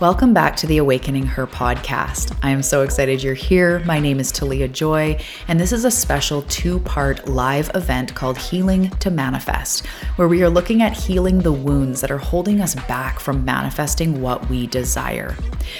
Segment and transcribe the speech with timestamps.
[0.00, 2.38] Welcome back to the Awakening Her podcast.
[2.40, 3.80] I am so excited you're here.
[3.80, 8.38] My name is Talia Joy, and this is a special two part live event called
[8.38, 12.76] Healing to Manifest, where we are looking at healing the wounds that are holding us
[12.86, 15.34] back from manifesting what we desire.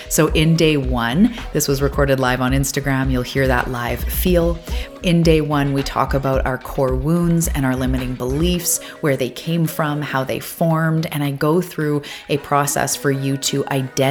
[0.08, 3.12] So, in day one, this was recorded live on Instagram.
[3.12, 4.58] You'll hear that live feel.
[5.04, 9.30] In day one, we talk about our core wounds and our limiting beliefs, where they
[9.30, 14.07] came from, how they formed, and I go through a process for you to identify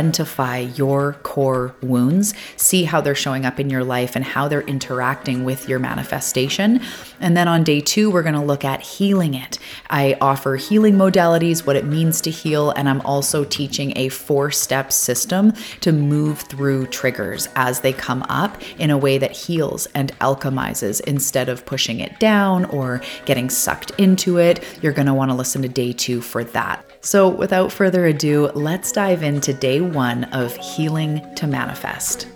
[0.76, 5.44] your core wounds, see how they're showing up in your life and how they're interacting
[5.44, 6.82] with your manifestation.
[7.20, 9.58] And then on day two, we're going to look at healing it.
[9.90, 14.52] I offer healing modalities, what it means to heal, and I'm also teaching a four
[14.52, 19.88] step system to move through triggers as they come up in a way that heals
[19.96, 24.64] and alchemizes instead of pushing it down or getting sucked into it.
[24.82, 26.84] You're going to want to listen to day two for that.
[27.02, 32.28] So, without further ado, let's dive into day one of Healing to Manifest.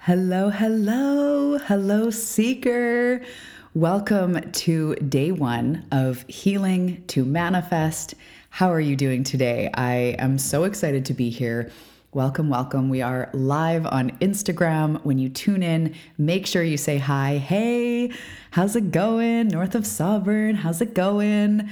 [0.00, 3.22] Hello, hello, hello, seeker.
[3.74, 8.16] Welcome to day one of Healing to Manifest.
[8.50, 9.70] How are you doing today?
[9.74, 11.70] I am so excited to be here.
[12.12, 12.88] Welcome, welcome.
[12.88, 15.00] We are live on Instagram.
[15.04, 17.38] When you tune in, make sure you say hi.
[17.38, 18.10] Hey,
[18.50, 19.46] how's it going?
[19.46, 21.70] North of Sovereign, how's it going?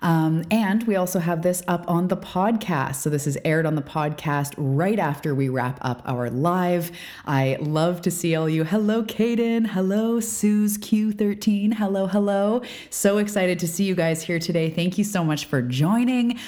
[0.00, 2.96] Um, and we also have this up on the podcast.
[2.96, 6.92] So this is aired on the podcast right after we wrap up our live.
[7.26, 8.62] I love to see all you.
[8.62, 9.66] Hello, Kaden.
[9.66, 11.74] Hello, Suze Q13.
[11.74, 12.62] Hello, hello.
[12.90, 14.70] So excited to see you guys here today.
[14.70, 16.38] Thank you so much for joining.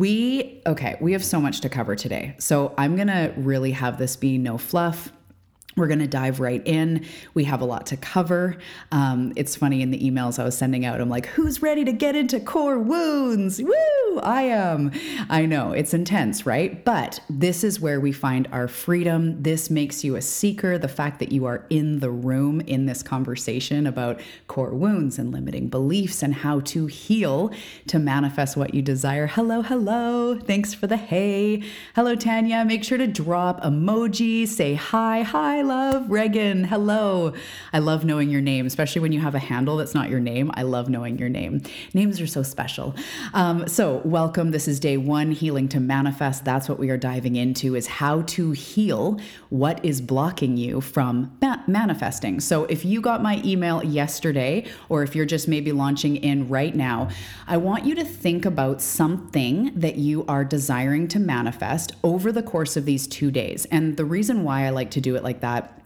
[0.00, 2.34] We, okay, we have so much to cover today.
[2.38, 5.12] So I'm going to really have this be no fluff
[5.76, 7.06] we're going to dive right in.
[7.34, 8.56] We have a lot to cover.
[8.90, 11.92] Um, it's funny in the emails I was sending out, I'm like, who's ready to
[11.92, 13.62] get into core wounds?
[13.62, 14.09] Woo!
[14.18, 14.90] I am.
[15.28, 16.84] I know it's intense, right?
[16.84, 19.42] But this is where we find our freedom.
[19.42, 20.76] This makes you a seeker.
[20.78, 25.32] The fact that you are in the room in this conversation about core wounds and
[25.32, 27.52] limiting beliefs and how to heal
[27.86, 29.26] to manifest what you desire.
[29.26, 30.38] Hello, hello.
[30.38, 31.62] Thanks for the hey.
[31.94, 32.64] Hello, Tanya.
[32.64, 36.10] Make sure to drop emoji, say hi, hi love.
[36.10, 37.32] Regan, hello.
[37.72, 40.50] I love knowing your name, especially when you have a handle that's not your name.
[40.54, 41.62] I love knowing your name.
[41.94, 42.94] Names are so special.
[43.34, 44.50] Um, so, welcome.
[44.50, 46.44] This is day one, healing to manifest.
[46.44, 51.36] That's what we are diving into is how to heal what is blocking you from
[51.40, 52.40] ma- manifesting.
[52.40, 56.74] So, if you got my email yesterday, or if you're just maybe launching in right
[56.74, 57.08] now,
[57.46, 62.42] I want you to think about something that you are desiring to manifest over the
[62.42, 63.64] course of these two days.
[63.66, 65.79] And the reason why I like to do it like that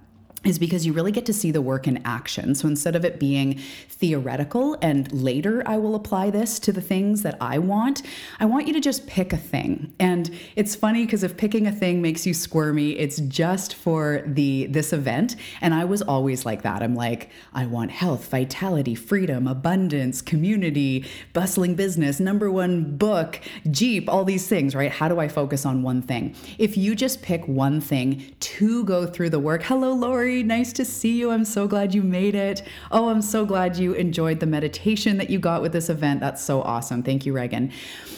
[0.45, 2.55] is because you really get to see the work in action.
[2.55, 7.23] So instead of it being theoretical and later I will apply this to the things
[7.23, 8.03] that I want,
[8.39, 9.93] I want you to just pick a thing.
[9.99, 14.67] And it's funny because if picking a thing makes you squirmy, it's just for the
[14.67, 15.37] this event.
[15.61, 16.83] And I was always like that.
[16.83, 23.41] I'm like, I want health, vitality, freedom, abundance, community, bustling business, number one book,
[23.71, 24.91] Jeep, all these things, right?
[24.91, 26.35] How do I focus on one thing?
[26.59, 30.85] If you just pick one thing to go through the work, hello, Lori Nice to
[30.85, 31.31] see you.
[31.31, 32.63] I'm so glad you made it.
[32.91, 36.21] Oh, I'm so glad you enjoyed the meditation that you got with this event.
[36.21, 37.03] That's so awesome.
[37.03, 37.71] Thank you, Reagan.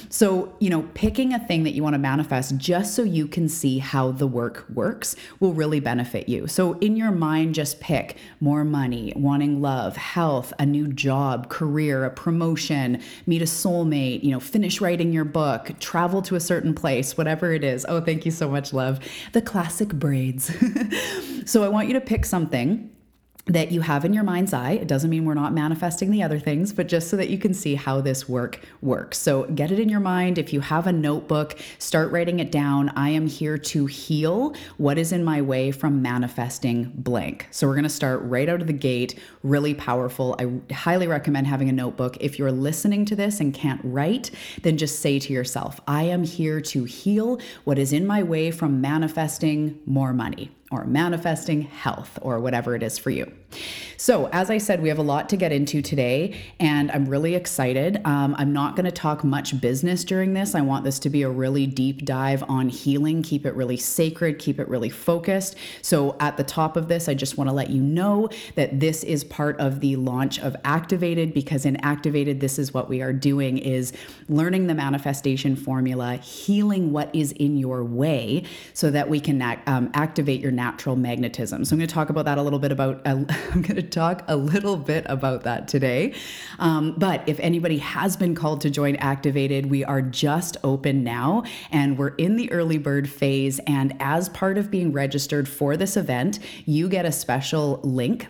[0.08, 3.48] So, you know, picking a thing that you want to manifest just so you can
[3.48, 6.46] see how the work works will really benefit you.
[6.46, 12.04] So, in your mind, just pick more money, wanting love, health, a new job, career,
[12.04, 16.74] a promotion, meet a soulmate, you know, finish writing your book, travel to a certain
[16.74, 17.84] place, whatever it is.
[17.88, 19.00] Oh, thank you so much, love.
[19.32, 20.52] The classic braids.
[21.50, 22.90] so, I want you to pick something
[23.46, 24.72] that you have in your mind's eye.
[24.72, 27.54] It doesn't mean we're not manifesting the other things, but just so that you can
[27.54, 29.18] see how this work works.
[29.18, 30.36] So get it in your mind.
[30.36, 32.88] If you have a notebook, start writing it down.
[32.96, 37.46] I am here to heal what is in my way from manifesting blank.
[37.52, 40.34] So we're going to start right out of the gate, really powerful.
[40.40, 42.16] I highly recommend having a notebook.
[42.20, 44.32] If you're listening to this and can't write,
[44.62, 48.50] then just say to yourself, I am here to heal what is in my way
[48.50, 53.32] from manifesting more money or manifesting health or whatever it is for you.
[53.98, 57.34] So, as I said, we have a lot to get into today, and I'm really
[57.34, 58.00] excited.
[58.04, 60.54] Um, I'm not going to talk much business during this.
[60.54, 64.38] I want this to be a really deep dive on healing, keep it really sacred,
[64.38, 65.56] keep it really focused.
[65.80, 69.02] So, at the top of this, I just want to let you know that this
[69.02, 73.14] is part of the launch of Activated because in Activated, this is what we are
[73.14, 73.94] doing is
[74.28, 78.44] learning the manifestation formula, healing what is in your way
[78.74, 81.64] so that we can um, activate your natural magnetism.
[81.64, 83.00] So, I'm going to talk about that a little bit about.
[83.06, 86.14] Uh, I'm going to talk a little bit about that today.
[86.58, 91.44] Um, but if anybody has been called to join Activated, we are just open now
[91.70, 93.58] and we're in the early bird phase.
[93.66, 98.28] And as part of being registered for this event, you get a special link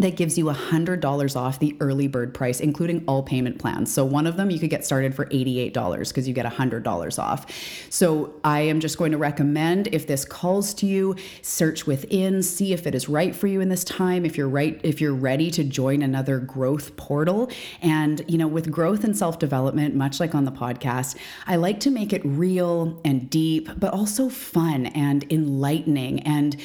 [0.00, 3.92] that gives you $100 off the early bird price, including all payment plans.
[3.92, 7.46] So, one of them you could get started for $88 because you get $100 off.
[7.90, 12.72] So, I am just going to recommend if this calls to you, search within, see
[12.72, 15.50] if it is right for you in this time, if you're right, if you're ready
[15.50, 17.50] to join another growth portal.
[17.82, 21.16] And, you know, with growth and self development, much like on the podcast,
[21.46, 26.56] I like to make it real and deep, but also fun and enlightening and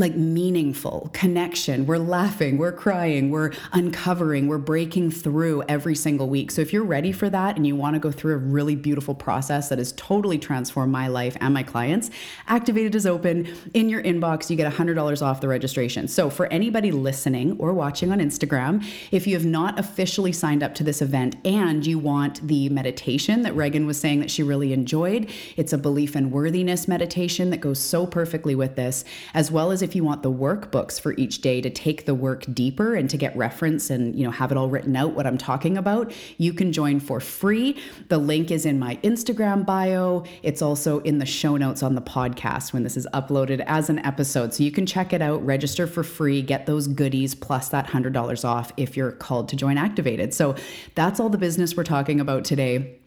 [0.00, 1.86] like meaningful connection.
[1.86, 6.50] We're laughing, we're crying, we're uncovering, we're breaking through every single week.
[6.50, 9.14] So if you're ready for that and you want to go through a really beautiful
[9.14, 12.10] process that has totally transformed my life and my clients,
[12.48, 13.48] Activated is open.
[13.74, 16.08] In your inbox, you get $100 off the registration.
[16.08, 20.74] So for anybody listening or watching on Instagram, if you have not officially signed up
[20.76, 24.72] to this event and you want the meditation that Regan was saying that she really
[24.72, 29.04] enjoyed, it's a belief in worthiness meditation that goes so perfectly with this,
[29.34, 32.44] as well as if you want the workbooks for each day to take the work
[32.52, 35.38] deeper and to get reference and you know have it all written out what I'm
[35.38, 37.80] talking about, you can join for free.
[38.08, 40.24] The link is in my Instagram bio.
[40.42, 43.98] It's also in the show notes on the podcast when this is uploaded as an
[44.00, 44.54] episode.
[44.54, 48.44] So you can check it out, register for free, get those goodies plus that $100
[48.44, 50.34] off if you're called to join Activated.
[50.34, 50.54] So
[50.94, 52.99] that's all the business we're talking about today.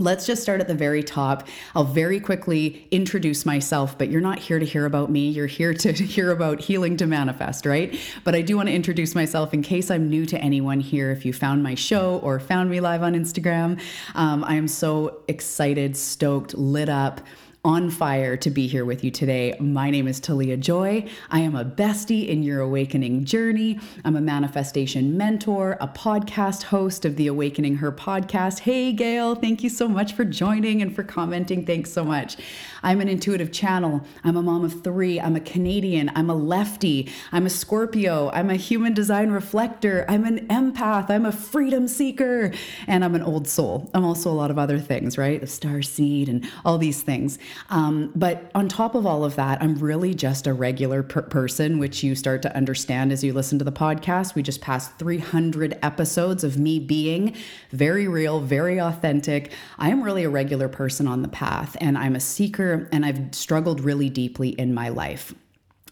[0.00, 1.46] Let's just start at the very top.
[1.74, 5.28] I'll very quickly introduce myself, but you're not here to hear about me.
[5.28, 7.94] You're here to hear about healing to manifest, right?
[8.24, 11.10] But I do want to introduce myself in case I'm new to anyone here.
[11.10, 13.78] If you found my show or found me live on Instagram,
[14.14, 17.20] um, I am so excited, stoked, lit up
[17.64, 19.54] on fire to be here with you today.
[19.60, 21.06] My name is Talia Joy.
[21.30, 23.78] I am a bestie in your awakening journey.
[24.02, 28.60] I'm a manifestation mentor, a podcast host of the Awakening Her podcast.
[28.60, 31.66] Hey, Gail, thank you so much for joining and for commenting.
[31.66, 32.38] Thanks so much.
[32.82, 34.06] I'm an intuitive channel.
[34.24, 35.20] I'm a mom of three.
[35.20, 36.10] I'm a Canadian.
[36.14, 37.10] I'm a lefty.
[37.32, 38.30] I'm a Scorpio.
[38.32, 40.04] I'm a human design reflector.
[40.08, 41.10] I'm an empath.
[41.10, 42.52] I'm a freedom seeker.
[42.86, 43.90] And I'm an old soul.
[43.94, 45.40] I'm also a lot of other things, right?
[45.40, 47.38] The star seed and all these things.
[47.68, 51.78] Um, but on top of all of that, I'm really just a regular per- person,
[51.78, 54.34] which you start to understand as you listen to the podcast.
[54.34, 57.36] We just passed 300 episodes of me being
[57.70, 59.52] very real, very authentic.
[59.78, 63.34] I am really a regular person on the path, and I'm a seeker, and I've
[63.34, 65.34] struggled really deeply in my life.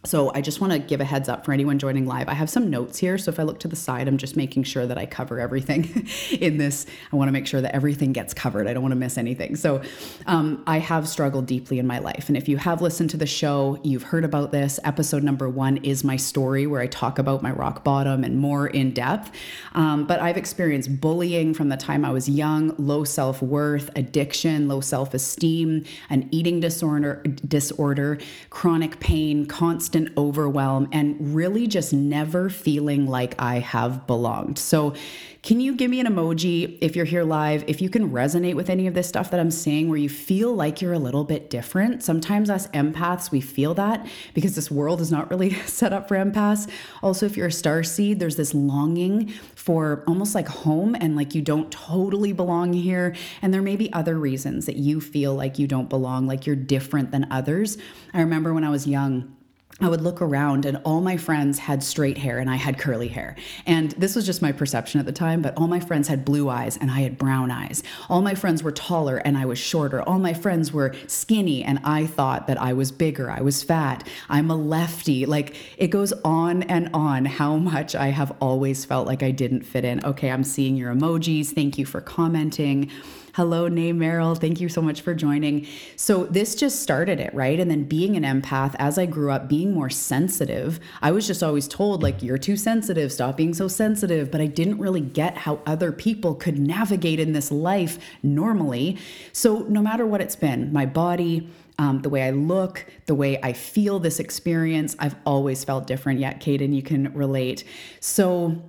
[0.08, 2.30] So I just want to give a heads up for anyone joining live.
[2.30, 4.62] I have some notes here, so if I look to the side, I'm just making
[4.62, 6.08] sure that I cover everything
[6.40, 6.86] in this.
[7.12, 8.66] I want to make sure that everything gets covered.
[8.66, 9.54] I don't want to miss anything.
[9.54, 9.82] So
[10.24, 13.26] um, I have struggled deeply in my life, and if you have listened to the
[13.26, 14.80] show, you've heard about this.
[14.82, 18.66] Episode number one is my story, where I talk about my rock bottom and more
[18.66, 19.30] in depth.
[19.74, 24.68] Um, but I've experienced bullying from the time I was young, low self worth, addiction,
[24.68, 28.16] low self esteem, an eating disorder, disorder,
[28.48, 34.58] chronic pain, constant constant overwhelm and really just never feeling like I have belonged.
[34.58, 34.94] So,
[35.40, 37.64] can you give me an emoji if you're here live?
[37.68, 40.52] If you can resonate with any of this stuff that I'm saying, where you feel
[40.52, 42.02] like you're a little bit different.
[42.02, 46.16] Sometimes, us empaths, we feel that because this world is not really set up for
[46.16, 46.68] empaths.
[47.02, 51.34] Also, if you're a star seed, there's this longing for almost like home and like
[51.34, 53.14] you don't totally belong here.
[53.40, 56.56] And there may be other reasons that you feel like you don't belong, like you're
[56.56, 57.78] different than others.
[58.12, 59.37] I remember when I was young,
[59.80, 63.06] I would look around and all my friends had straight hair and I had curly
[63.06, 63.36] hair.
[63.64, 66.48] And this was just my perception at the time, but all my friends had blue
[66.48, 67.84] eyes and I had brown eyes.
[68.08, 70.02] All my friends were taller and I was shorter.
[70.02, 73.30] All my friends were skinny and I thought that I was bigger.
[73.30, 74.04] I was fat.
[74.28, 75.26] I'm a lefty.
[75.26, 79.62] Like it goes on and on how much I have always felt like I didn't
[79.62, 80.04] fit in.
[80.04, 81.50] Okay, I'm seeing your emojis.
[81.50, 82.90] Thank you for commenting.
[83.38, 84.36] Hello, name Meryl.
[84.36, 85.64] Thank you so much for joining.
[85.94, 87.60] So, this just started it, right?
[87.60, 91.40] And then being an empath, as I grew up, being more sensitive, I was just
[91.40, 94.32] always told, like, you're too sensitive, stop being so sensitive.
[94.32, 98.98] But I didn't really get how other people could navigate in this life normally.
[99.32, 103.38] So, no matter what it's been, my body, um, the way I look, the way
[103.40, 106.18] I feel this experience, I've always felt different.
[106.18, 107.62] Yet, Kaden, you can relate.
[108.00, 108.64] So,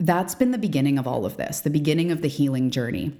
[0.00, 3.12] that's been the beginning of all of this, the beginning of the healing journey.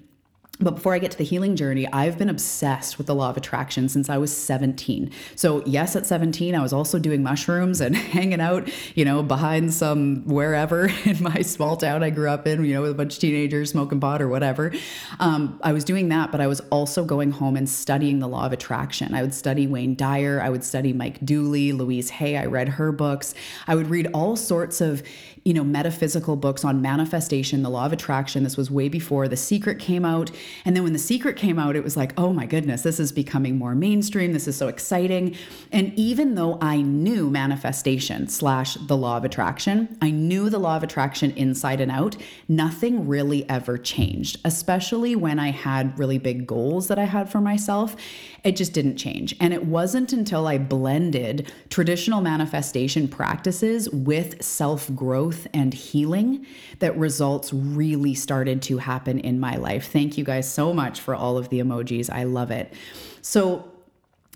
[0.60, 3.36] But before I get to the healing journey, I've been obsessed with the law of
[3.36, 5.10] attraction since I was 17.
[5.34, 9.74] So, yes, at 17, I was also doing mushrooms and hanging out, you know, behind
[9.74, 13.14] some wherever in my small town I grew up in, you know, with a bunch
[13.14, 14.72] of teenagers smoking pot or whatever.
[15.18, 18.46] Um, I was doing that, but I was also going home and studying the law
[18.46, 19.12] of attraction.
[19.12, 22.36] I would study Wayne Dyer, I would study Mike Dooley, Louise Hay.
[22.36, 23.34] I read her books.
[23.66, 25.02] I would read all sorts of
[25.44, 28.44] you know, metaphysical books on manifestation, the law of attraction.
[28.44, 30.30] This was way before The Secret came out.
[30.64, 33.12] And then when The Secret came out, it was like, oh my goodness, this is
[33.12, 34.32] becoming more mainstream.
[34.32, 35.36] This is so exciting.
[35.70, 40.76] And even though I knew manifestation slash the law of attraction, I knew the law
[40.76, 42.16] of attraction inside and out,
[42.48, 47.42] nothing really ever changed, especially when I had really big goals that I had for
[47.42, 47.96] myself.
[48.44, 49.34] It just didn't change.
[49.40, 56.44] And it wasn't until I blended traditional manifestation practices with self growth and healing
[56.80, 59.90] that results really started to happen in my life.
[59.90, 62.10] Thank you guys so much for all of the emojis.
[62.10, 62.74] I love it.
[63.22, 63.70] So,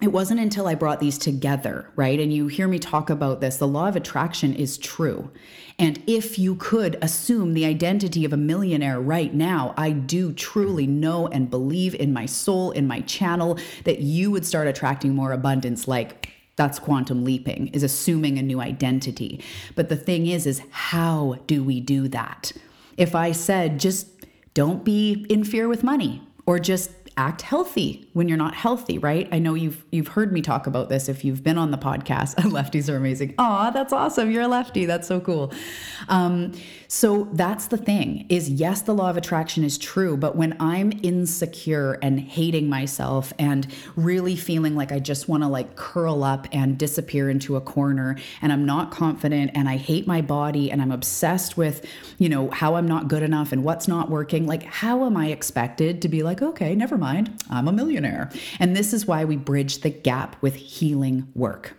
[0.01, 2.21] it wasn't until I brought these together, right?
[2.21, 3.57] And you hear me talk about this.
[3.57, 5.29] The law of attraction is true.
[5.79, 10.89] And if you could assume the identity of a millionaire right now, I do truly
[10.89, 15.31] know and believe in my soul, in my channel, that you would start attracting more
[15.31, 19.41] abundance like that's quantum leaping, is assuming a new identity.
[19.77, 22.51] But the thing is, is how do we do that?
[22.97, 24.09] If I said, just
[24.55, 29.29] don't be in fear with money, or just act healthy when you're not healthy, right?
[29.33, 32.37] I know you've you've heard me talk about this if you've been on the podcast.
[32.37, 33.35] Lefties are amazing.
[33.39, 34.31] Aw, that's awesome.
[34.31, 34.87] You're a lefty.
[34.87, 35.53] That's so cool.
[36.09, 36.53] Um,
[36.87, 40.93] so that's the thing is yes, the law of attraction is true, but when I'm
[41.03, 46.47] insecure and hating myself and really feeling like I just want to like curl up
[46.53, 50.81] and disappear into a corner and I'm not confident and I hate my body and
[50.81, 51.85] I'm obsessed with,
[52.19, 55.27] you know, how I'm not good enough and what's not working, like how am I
[55.29, 58.31] expected to be like, okay, never mind mind, I'm a millionaire.
[58.61, 61.75] And this is why we bridge the gap with healing work.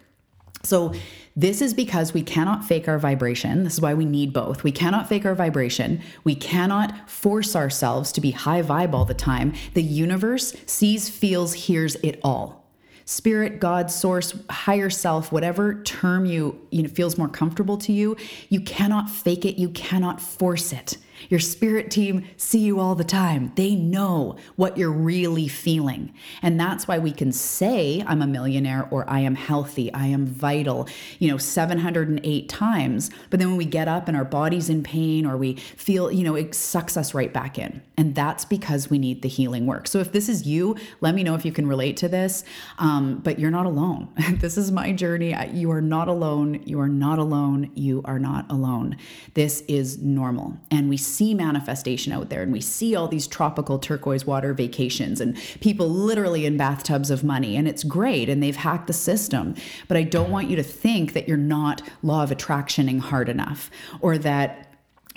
[0.63, 0.93] So,
[1.35, 3.63] this is because we cannot fake our vibration.
[3.63, 4.61] This is why we need both.
[4.63, 6.01] We cannot fake our vibration.
[6.25, 9.53] We cannot force ourselves to be high vibe all the time.
[9.73, 12.65] The universe sees, feels, hears it all.
[13.05, 18.17] Spirit, God, source, higher self, whatever term you, you know feels more comfortable to you,
[18.49, 20.97] you cannot fake it, you cannot force it.
[21.27, 23.51] Your spirit team see you all the time.
[23.55, 26.13] They know what you're really feeling.
[26.41, 30.25] And that's why we can say, I'm a millionaire or I am healthy, I am
[30.25, 30.87] vital,
[31.19, 33.09] you know, 708 times.
[33.29, 36.23] But then when we get up and our body's in pain or we feel, you
[36.23, 37.81] know, it sucks us right back in.
[37.97, 39.87] And that's because we need the healing work.
[39.87, 42.43] So if this is you, let me know if you can relate to this.
[42.77, 44.09] Um, but you're not alone.
[44.39, 45.35] this is my journey.
[45.51, 46.61] You are not alone.
[46.65, 47.71] You are not alone.
[47.75, 48.97] You are not alone.
[49.33, 50.57] This is normal.
[50.71, 55.19] And we see manifestation out there and we see all these tropical turquoise water vacations
[55.19, 59.55] and people literally in bathtubs of money and it's great and they've hacked the system.
[59.87, 63.69] But I don't want you to think that you're not law of attractioning hard enough
[64.01, 64.68] or that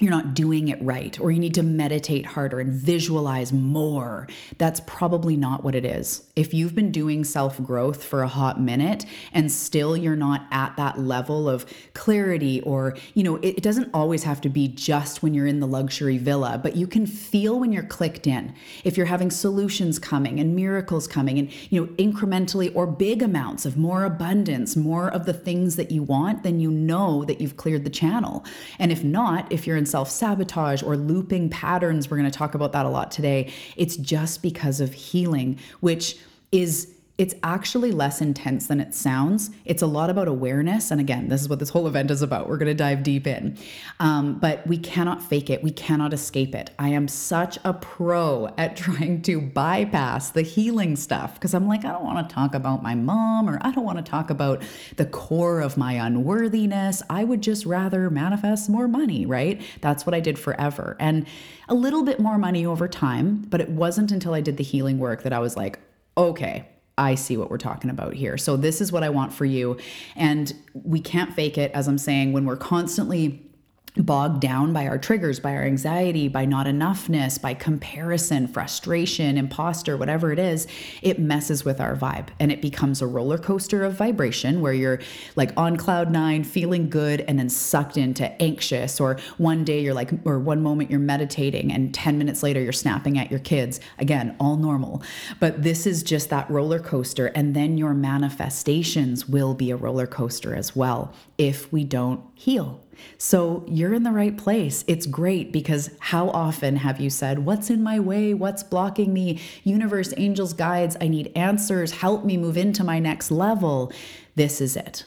[0.02, 4.26] you're not doing it right, or you need to meditate harder and visualize more.
[4.58, 6.24] That's probably not what it is.
[6.34, 10.76] If you've been doing self growth for a hot minute and still you're not at
[10.76, 15.34] that level of clarity, or, you know, it, doesn't always have to be just when
[15.34, 18.52] you're in the luxury villa, but you can feel when you're clicked in.
[18.82, 23.64] If you're having solutions coming and miracles coming and, you know, incrementally or big amounts
[23.64, 27.56] of more abundance, more of the things that you want, then you know that you've
[27.56, 28.44] cleared the channel.
[28.80, 32.10] And if not, if you're in self sabotage or looping patterns.
[32.10, 33.52] We're going to talk about that a lot today.
[33.76, 36.16] It's just because of healing, which
[36.50, 39.52] is it's actually less intense than it sounds.
[39.64, 40.90] It's a lot about awareness.
[40.90, 42.48] And again, this is what this whole event is about.
[42.48, 43.56] We're going to dive deep in.
[44.00, 46.72] Um, but we cannot fake it, we cannot escape it.
[46.80, 51.84] I am such a pro at trying to bypass the healing stuff because I'm like,
[51.84, 54.60] I don't want to talk about my mom or I don't want to talk about
[54.96, 57.04] the core of my unworthiness.
[57.08, 59.62] I would just rather manifest more money, right?
[59.80, 60.96] That's what I did forever.
[60.98, 61.28] And
[61.68, 63.42] a little bit more money over time.
[63.48, 65.78] But it wasn't until I did the healing work that I was like,
[66.16, 66.66] okay,
[66.98, 68.36] I see what we're talking about here.
[68.36, 69.78] So, this is what I want for you.
[70.16, 73.51] And we can't fake it, as I'm saying, when we're constantly
[73.96, 79.96] bogged down by our triggers, by our anxiety, by not enoughness, by comparison, frustration, imposter,
[79.96, 80.66] whatever it is,
[81.02, 85.00] it messes with our vibe and it becomes a roller coaster of vibration where you're
[85.36, 88.98] like on cloud nine, feeling good, and then sucked into anxious.
[88.98, 92.72] Or one day you're like, or one moment you're meditating, and 10 minutes later you're
[92.72, 93.80] snapping at your kids.
[93.98, 95.02] Again, all normal.
[95.38, 97.26] But this is just that roller coaster.
[97.26, 102.81] And then your manifestations will be a roller coaster as well if we don't heal
[103.18, 104.84] So you're in the right place.
[104.86, 108.34] It's great because how often have you said, What's in my way?
[108.34, 109.40] What's blocking me?
[109.64, 111.92] Universe, angels, guides, I need answers.
[111.92, 113.92] Help me move into my next level.
[114.34, 115.04] This is it.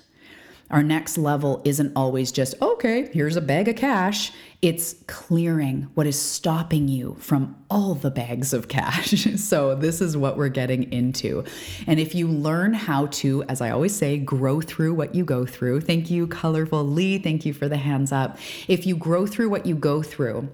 [0.72, 4.32] Our next level isn't always just, okay, here's a bag of cash.
[4.64, 9.12] It's clearing what is stopping you from all the bags of cash.
[9.40, 11.44] so, this is what we're getting into.
[11.86, 15.46] And if you learn how to, as I always say, grow through what you go
[15.46, 17.20] through, thank you, Colorful Lee.
[17.20, 18.40] Thank you for the hands up.
[18.68, 20.50] If you grow through what you go through,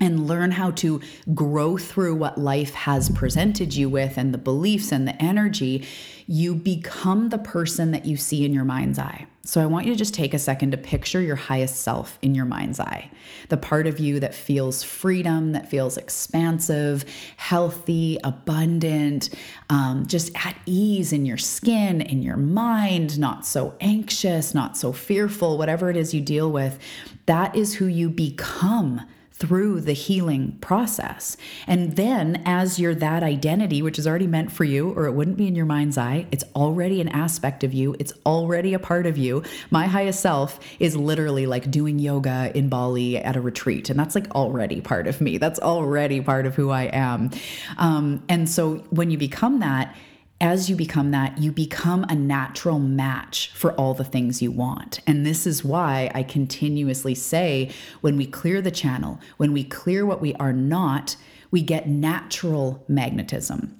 [0.00, 1.00] and learn how to
[1.34, 5.86] grow through what life has presented you with and the beliefs and the energy,
[6.26, 9.28] you become the person that you see in your mind's eye.
[9.46, 12.34] So I want you to just take a second to picture your highest self in
[12.34, 13.10] your mind's eye.
[13.50, 17.04] The part of you that feels freedom, that feels expansive,
[17.36, 19.28] healthy, abundant,
[19.68, 24.92] um, just at ease in your skin, in your mind, not so anxious, not so
[24.92, 26.78] fearful, whatever it is you deal with.
[27.26, 29.02] That is who you become
[29.36, 31.36] through the healing process.
[31.66, 35.36] And then, as you're that identity, which is already meant for you, or it wouldn't
[35.36, 39.06] be in your mind's eye, it's already an aspect of you, it's already a part
[39.06, 39.42] of you.
[39.70, 44.14] My highest self is literally like doing yoga in Bali at a retreat, and that's
[44.14, 45.38] like already part of me.
[45.38, 47.30] That's already part of who I am.
[47.76, 49.96] Um, and so, when you become that,
[50.44, 55.00] as you become that, you become a natural match for all the things you want.
[55.06, 57.70] And this is why I continuously say
[58.02, 61.16] when we clear the channel, when we clear what we are not,
[61.50, 63.74] we get natural magnetism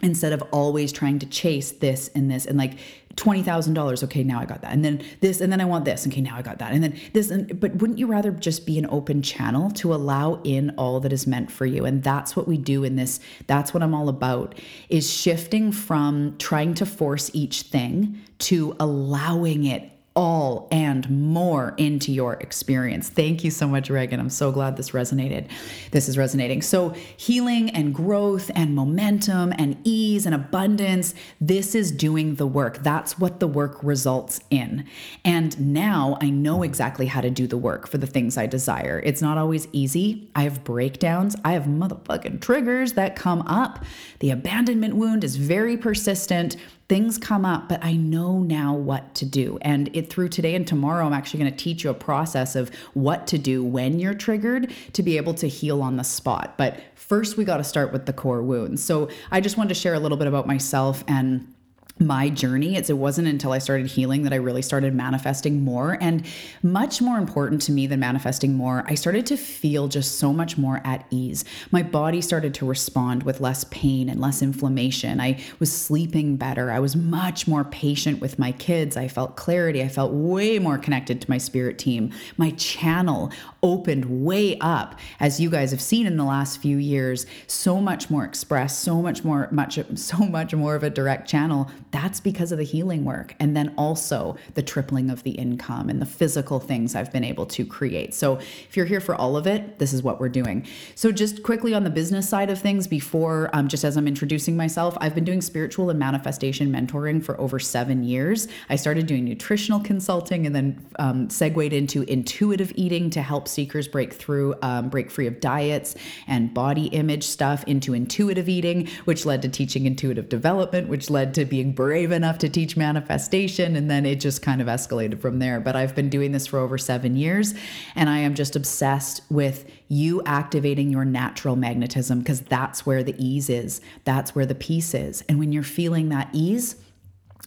[0.00, 2.78] instead of always trying to chase this and this and like
[3.16, 4.72] $20,000 okay now I got that.
[4.72, 6.06] And then this and then I want this.
[6.06, 6.72] Okay now I got that.
[6.72, 10.40] And then this and but wouldn't you rather just be an open channel to allow
[10.44, 11.86] in all that is meant for you?
[11.86, 16.36] And that's what we do in this that's what I'm all about is shifting from
[16.38, 23.10] trying to force each thing to allowing it all and more into your experience.
[23.10, 24.18] Thank you so much, Reagan.
[24.18, 25.48] I'm so glad this resonated.
[25.90, 26.62] This is resonating.
[26.62, 32.78] So, healing and growth and momentum and ease and abundance, this is doing the work.
[32.82, 34.86] That's what the work results in.
[35.24, 39.02] And now I know exactly how to do the work for the things I desire.
[39.04, 40.30] It's not always easy.
[40.34, 43.84] I have breakdowns, I have motherfucking triggers that come up.
[44.20, 46.56] The abandonment wound is very persistent
[46.88, 49.58] things come up, but I know now what to do.
[49.62, 52.72] And it through today and tomorrow, I'm actually going to teach you a process of
[52.94, 56.56] what to do when you're triggered to be able to heal on the spot.
[56.56, 58.84] But first, we got to start with the core wounds.
[58.84, 61.52] So I just wanted to share a little bit about myself and
[61.98, 62.76] my journey.
[62.76, 65.96] It's, it wasn't until I started healing that I really started manifesting more.
[66.00, 66.26] And
[66.62, 70.58] much more important to me than manifesting more, I started to feel just so much
[70.58, 71.44] more at ease.
[71.70, 75.20] My body started to respond with less pain and less inflammation.
[75.20, 76.70] I was sleeping better.
[76.70, 78.96] I was much more patient with my kids.
[78.96, 79.82] I felt clarity.
[79.82, 82.12] I felt way more connected to my spirit team.
[82.36, 83.32] My channel
[83.66, 87.26] opened way up, as you guys have seen in the last few years.
[87.46, 91.70] So much more express, so much more, much, so much more of a direct channel
[91.90, 93.34] that's because of the healing work.
[93.40, 97.46] And then also the tripling of the income and the physical things I've been able
[97.46, 98.12] to create.
[98.12, 100.66] So if you're here for all of it, this is what we're doing.
[100.94, 104.56] So just quickly on the business side of things, before um, just as I'm introducing
[104.56, 108.46] myself, I've been doing spiritual and manifestation mentoring for over seven years.
[108.68, 113.88] I started doing nutritional consulting and then um, segued into intuitive eating to help seekers
[113.88, 115.96] break through, um, break free of diets
[116.28, 121.34] and body image stuff into intuitive eating, which led to teaching intuitive development, which led
[121.34, 123.74] to being brave enough to teach manifestation.
[123.74, 125.58] And then it just kind of escalated from there.
[125.58, 127.54] But I've been doing this for over seven years.
[127.96, 133.14] And I am just obsessed with you activating your natural magnetism because that's where the
[133.18, 135.24] ease is, that's where the peace is.
[135.28, 136.76] And when you're feeling that ease,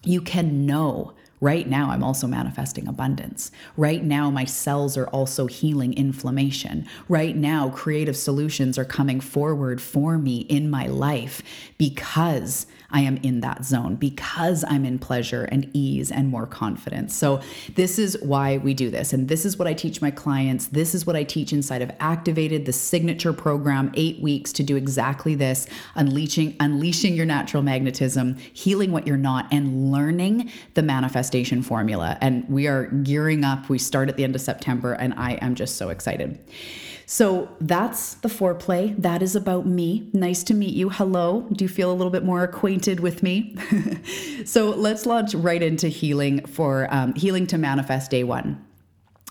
[0.04, 3.52] you can know Right now, I'm also manifesting abundance.
[3.78, 6.86] Right now, my cells are also healing inflammation.
[7.08, 11.42] Right now, creative solutions are coming forward for me in my life
[11.78, 17.16] because I am in that zone because I'm in pleasure and ease and more confidence.
[17.16, 17.42] So,
[17.76, 19.14] this is why we do this.
[19.14, 20.68] And this is what I teach my clients.
[20.68, 24.76] This is what I teach inside of Activated, the signature program, eight weeks to do
[24.76, 31.62] exactly this unleashing, unleashing your natural magnetism, healing what you're not, and learning the manifestation
[31.62, 32.18] formula.
[32.22, 33.70] And we are gearing up.
[33.70, 36.40] We start at the end of September, and I am just so excited.
[37.12, 38.96] So that's the foreplay.
[39.02, 40.12] That is about me.
[40.14, 40.92] Nice to meet you.
[40.92, 41.48] Hello.
[41.52, 43.56] Do you feel a little bit more acquainted with me?
[44.46, 48.64] so let's launch right into healing for um, healing to manifest day one.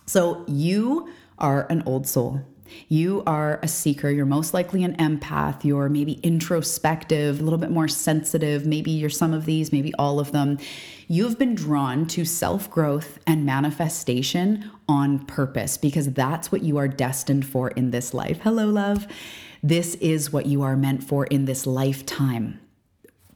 [0.06, 2.40] So you are an old soul.
[2.88, 4.10] You are a seeker.
[4.10, 5.64] You're most likely an empath.
[5.64, 8.66] You're maybe introspective, a little bit more sensitive.
[8.66, 10.58] Maybe you're some of these, maybe all of them.
[11.06, 16.88] You've been drawn to self growth and manifestation on purpose because that's what you are
[16.88, 18.40] destined for in this life.
[18.42, 19.06] Hello, love.
[19.62, 22.60] This is what you are meant for in this lifetime,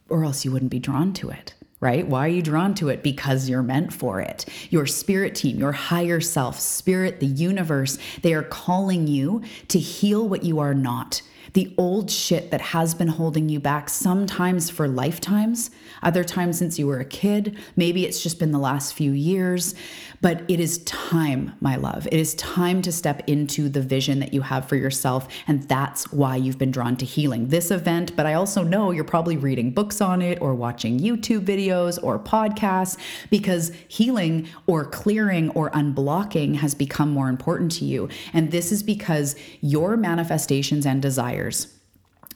[0.09, 2.07] or else you wouldn't be drawn to it right?
[2.07, 3.03] Why are you drawn to it?
[3.03, 4.45] Because you're meant for it.
[4.69, 10.27] Your spirit team, your higher self, spirit, the universe, they are calling you to heal
[10.27, 11.21] what you are not
[11.53, 15.69] the old shit that has been holding you back, sometimes for lifetimes,
[16.01, 17.57] other times since you were a kid.
[17.75, 19.75] Maybe it's just been the last few years,
[20.21, 22.07] but it is time, my love.
[22.07, 25.27] It is time to step into the vision that you have for yourself.
[25.47, 28.15] And that's why you've been drawn to healing this event.
[28.15, 32.19] But I also know you're probably reading books on it or watching YouTube videos or
[32.19, 32.97] podcasts
[33.29, 38.09] because healing or clearing or unblocking has become more important to you.
[38.33, 41.73] And this is because your manifestations and desires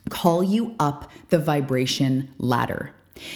[0.09, 2.93] call you up the vibration ladder.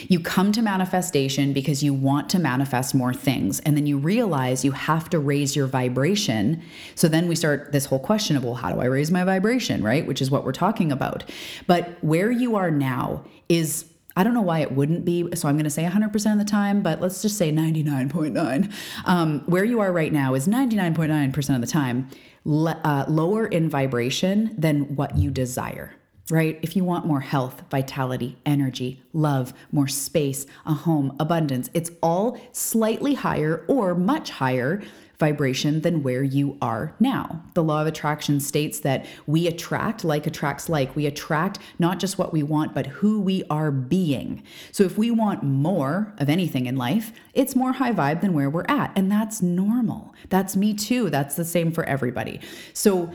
[0.08, 3.60] You come to manifestation because you want to manifest more things.
[3.62, 6.62] And then you realize you have to raise your vibration.
[6.96, 9.84] So then we start this whole question of, well, how do I raise my vibration,
[9.84, 10.06] right?
[10.06, 11.24] Which is what we're talking about.
[11.68, 15.28] But where you are now is I don't know why it wouldn't be.
[15.36, 18.72] So I'm going to say 100% of the time, but let's just say 99.9.
[19.06, 22.10] Um, where you are right now is 99.9% of the time
[22.44, 25.96] le- uh, lower in vibration than what you desire
[26.30, 26.60] right?
[26.62, 32.40] If you want more health, vitality, energy, love, more space, a home, abundance, it's all
[32.54, 34.82] slightly higher or much higher
[35.22, 37.44] vibration than where you are now.
[37.54, 40.96] The law of attraction states that we attract, like attracts like.
[40.96, 44.42] We attract not just what we want, but who we are being.
[44.72, 48.50] So if we want more of anything in life, it's more high vibe than where
[48.50, 48.92] we're at.
[48.96, 50.16] And that's normal.
[50.30, 51.12] That's me too.
[51.12, 52.42] That's the same for everybody.
[52.74, 53.14] So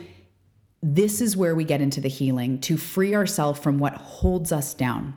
[0.82, 4.74] this is where we get into the healing to free ourselves from what holds us
[4.74, 5.16] down.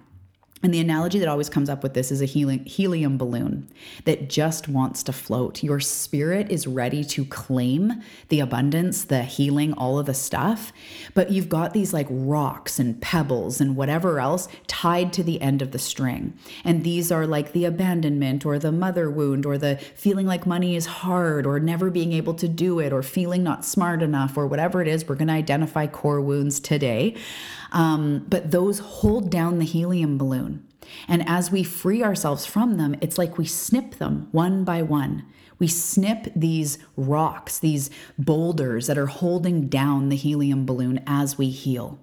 [0.61, 3.69] And the analogy that always comes up with this is a helium, balloon
[4.03, 5.63] that just wants to float.
[5.63, 10.73] Your spirit is ready to claim the abundance, the healing, all of the stuff,
[11.13, 15.61] but you've got these like rocks and pebbles and whatever else tied to the end
[15.61, 16.33] of the string.
[16.65, 20.75] And these are like the abandonment or the mother wound or the feeling like money
[20.75, 24.45] is hard or never being able to do it or feeling not smart enough or
[24.45, 25.07] whatever it is.
[25.07, 27.15] We're going to identify core wounds today.
[27.71, 30.65] Um, but those hold down the helium balloon.
[31.07, 35.25] And as we free ourselves from them, it's like we snip them one by one.
[35.59, 41.49] We snip these rocks, these boulders that are holding down the helium balloon as we
[41.49, 41.99] heal.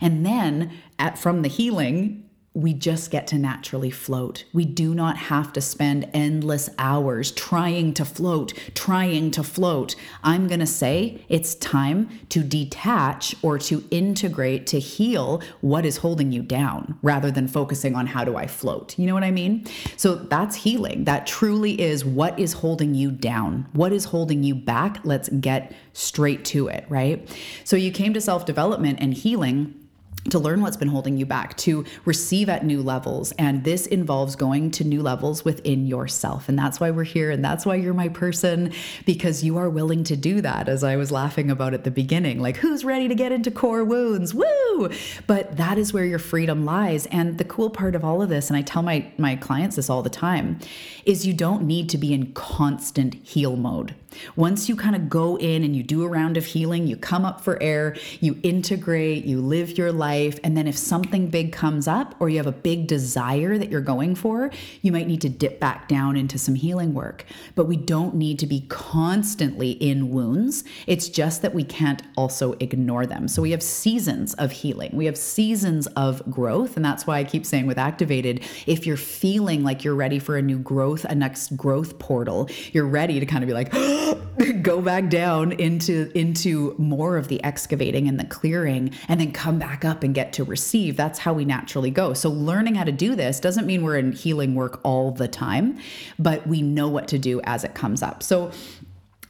[0.00, 4.44] And then at, from the healing, we just get to naturally float.
[4.52, 9.94] We do not have to spend endless hours trying to float, trying to float.
[10.24, 15.98] I'm going to say it's time to detach or to integrate to heal what is
[15.98, 18.98] holding you down rather than focusing on how do I float.
[18.98, 19.64] You know what I mean?
[19.96, 21.04] So that's healing.
[21.04, 24.98] That truly is what is holding you down, what is holding you back.
[25.04, 27.28] Let's get straight to it, right?
[27.62, 29.79] So you came to self development and healing
[30.28, 33.32] to learn what's been holding you back, to receive at new levels.
[33.32, 36.48] And this involves going to new levels within yourself.
[36.48, 37.30] And that's why we're here.
[37.30, 38.72] And that's why you're my person,
[39.06, 42.40] because you are willing to do that, as I was laughing about at the beginning.
[42.40, 44.34] Like, who's ready to get into core wounds?
[44.34, 44.90] Woo!
[45.26, 47.06] But that is where your freedom lies.
[47.06, 49.88] And the cool part of all of this, and I tell my, my clients this
[49.88, 50.58] all the time,
[51.06, 53.94] is you don't need to be in constant heal mode.
[54.36, 57.24] Once you kind of go in and you do a round of healing, you come
[57.24, 60.38] up for air, you integrate, you live your life.
[60.44, 63.80] And then if something big comes up or you have a big desire that you're
[63.80, 64.50] going for,
[64.82, 67.24] you might need to dip back down into some healing work.
[67.54, 70.64] But we don't need to be constantly in wounds.
[70.86, 73.28] It's just that we can't also ignore them.
[73.28, 76.76] So we have seasons of healing, we have seasons of growth.
[76.76, 80.36] And that's why I keep saying with Activated, if you're feeling like you're ready for
[80.36, 83.99] a new growth, a next growth portal, you're ready to kind of be like, oh,
[84.62, 89.58] go back down into into more of the excavating and the clearing and then come
[89.58, 90.96] back up and get to receive.
[90.96, 92.14] That's how we naturally go.
[92.14, 95.78] So learning how to do this doesn't mean we're in healing work all the time
[96.18, 98.22] but we know what to do as it comes up.
[98.22, 98.50] So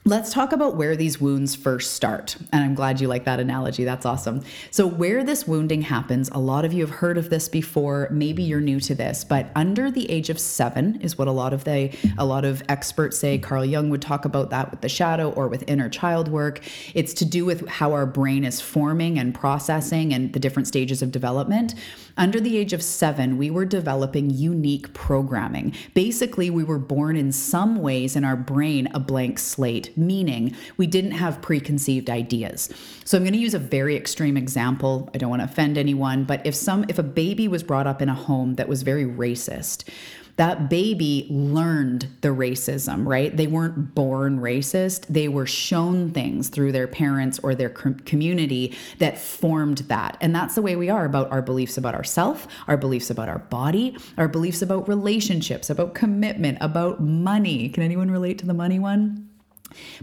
[0.03, 2.35] Let's talk about where these wounds first start.
[2.51, 3.83] And I'm glad you like that analogy.
[3.83, 4.41] That's awesome.
[4.71, 8.07] So, where this wounding happens, a lot of you have heard of this before.
[8.09, 11.53] Maybe you're new to this, but under the age of seven is what a lot
[11.53, 13.37] of the a lot of experts say.
[13.37, 16.61] Carl Jung would talk about that with the shadow or with inner child work.
[16.95, 21.03] It's to do with how our brain is forming and processing and the different stages
[21.03, 21.75] of development.
[22.17, 25.73] Under the age of seven, we were developing unique programming.
[25.93, 30.87] Basically, we were born in some ways in our brain a blank slate meaning we
[30.87, 32.69] didn't have preconceived ideas.
[33.05, 35.09] So I'm going to use a very extreme example.
[35.13, 38.01] I don't want to offend anyone, but if some if a baby was brought up
[38.01, 39.87] in a home that was very racist,
[40.41, 43.37] that baby learned the racism, right?
[43.37, 45.05] They weren't born racist.
[45.05, 50.17] They were shown things through their parents or their community that formed that.
[50.19, 53.37] And that's the way we are about our beliefs about ourselves, our beliefs about our
[53.37, 57.69] body, our beliefs about relationships, about commitment, about money.
[57.69, 59.29] Can anyone relate to the money one?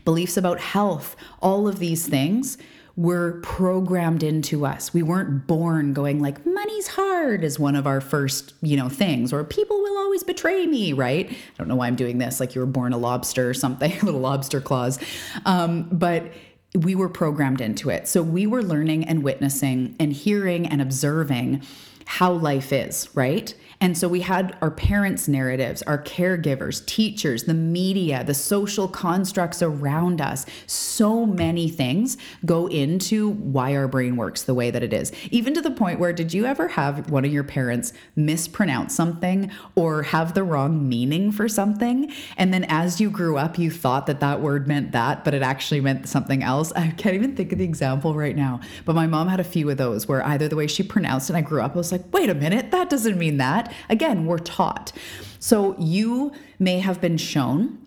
[0.04, 2.58] Beliefs about health, all of these things
[2.98, 4.92] were programmed into us.
[4.92, 9.32] We weren't born going like money's hard is one of our first, you know, things
[9.32, 11.30] or people will always betray me, right?
[11.30, 13.92] I don't know why I'm doing this like you were born a lobster or something,
[14.02, 14.98] little lobster claws.
[15.46, 16.32] Um, but
[16.74, 18.08] we were programmed into it.
[18.08, 21.62] So we were learning and witnessing and hearing and observing
[22.04, 23.54] how life is, right?
[23.80, 29.62] And so we had our parents' narratives, our caregivers, teachers, the media, the social constructs
[29.62, 30.46] around us.
[30.66, 35.12] So many things go into why our brain works the way that it is.
[35.30, 39.50] Even to the point where, did you ever have one of your parents mispronounce something
[39.76, 42.12] or have the wrong meaning for something?
[42.36, 45.42] And then as you grew up, you thought that that word meant that, but it
[45.42, 46.72] actually meant something else.
[46.72, 49.70] I can't even think of the example right now, but my mom had a few
[49.70, 52.12] of those where either the way she pronounced it, I grew up, I was like,
[52.12, 53.67] wait a minute, that doesn't mean that.
[53.88, 54.92] Again, we're taught.
[55.38, 57.78] So you may have been shown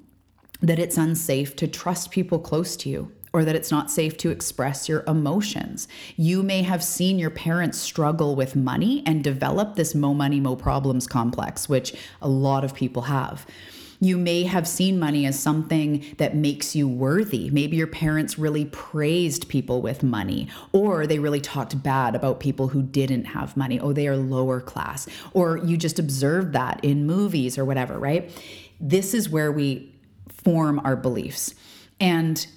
[0.62, 4.30] that it's unsafe to trust people close to you or that it's not safe to
[4.30, 5.88] express your emotions.
[6.18, 10.56] You may have seen your parents struggle with money and develop this mo money, mo
[10.56, 13.46] problems complex, which a lot of people have.
[14.04, 17.52] You may have seen money as something that makes you worthy.
[17.52, 22.70] Maybe your parents really praised people with money, or they really talked bad about people
[22.70, 23.80] who didn't have money.
[23.80, 25.08] Oh, they are lower class.
[25.34, 28.32] Or you just observed that in movies or whatever, right?
[28.80, 29.94] This is where we
[30.30, 31.54] form our beliefs.
[32.00, 32.48] And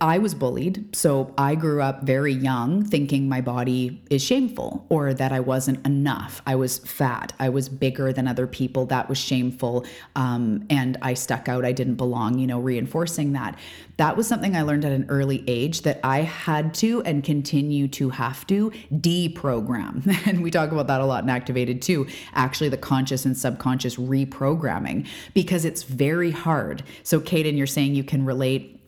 [0.00, 0.94] I was bullied.
[0.94, 5.84] So I grew up very young thinking my body is shameful or that I wasn't
[5.84, 6.42] enough.
[6.46, 7.32] I was fat.
[7.40, 8.86] I was bigger than other people.
[8.86, 9.84] That was shameful.
[10.14, 11.64] Um, and I stuck out.
[11.64, 13.58] I didn't belong, you know, reinforcing that.
[13.96, 17.88] That was something I learned at an early age that I had to and continue
[17.88, 20.06] to have to deprogram.
[20.26, 22.06] and we talk about that a lot in Activated too.
[22.34, 26.82] Actually, the conscious and subconscious reprogramming because it's very hard.
[27.02, 28.79] So, Kaden, you're saying you can relate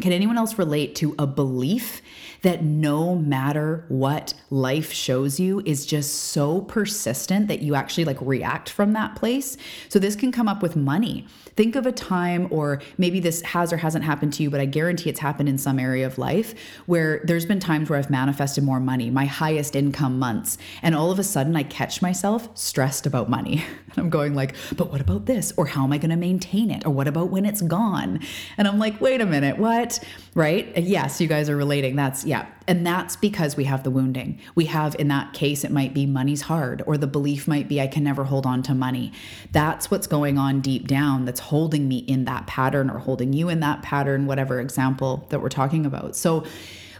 [0.00, 2.02] can anyone else relate to a belief
[2.42, 8.18] that no matter what life shows you is just so persistent that you actually like
[8.20, 9.56] react from that place?
[9.88, 11.26] So this can come up with money.
[11.56, 14.66] Think of a time, or maybe this has or hasn't happened to you, but I
[14.66, 16.54] guarantee it's happened in some area of life
[16.86, 21.10] where there's been times where I've manifested more money, my highest income months, and all
[21.10, 23.64] of a sudden I catch myself stressed about money.
[23.96, 25.52] I'm going like, but what about this?
[25.56, 26.86] Or how am I going to maintain it?
[26.86, 28.20] Or what about when it's gone?
[28.56, 29.87] And I'm like, wait a minute, what?
[30.34, 30.76] Right?
[30.76, 31.96] Uh, yes, you guys are relating.
[31.96, 32.46] That's yeah.
[32.66, 34.38] And that's because we have the wounding.
[34.54, 37.80] We have, in that case, it might be money's hard, or the belief might be
[37.80, 39.12] I can never hold on to money.
[39.52, 43.48] That's what's going on deep down that's holding me in that pattern or holding you
[43.48, 46.16] in that pattern, whatever example that we're talking about.
[46.16, 46.44] So,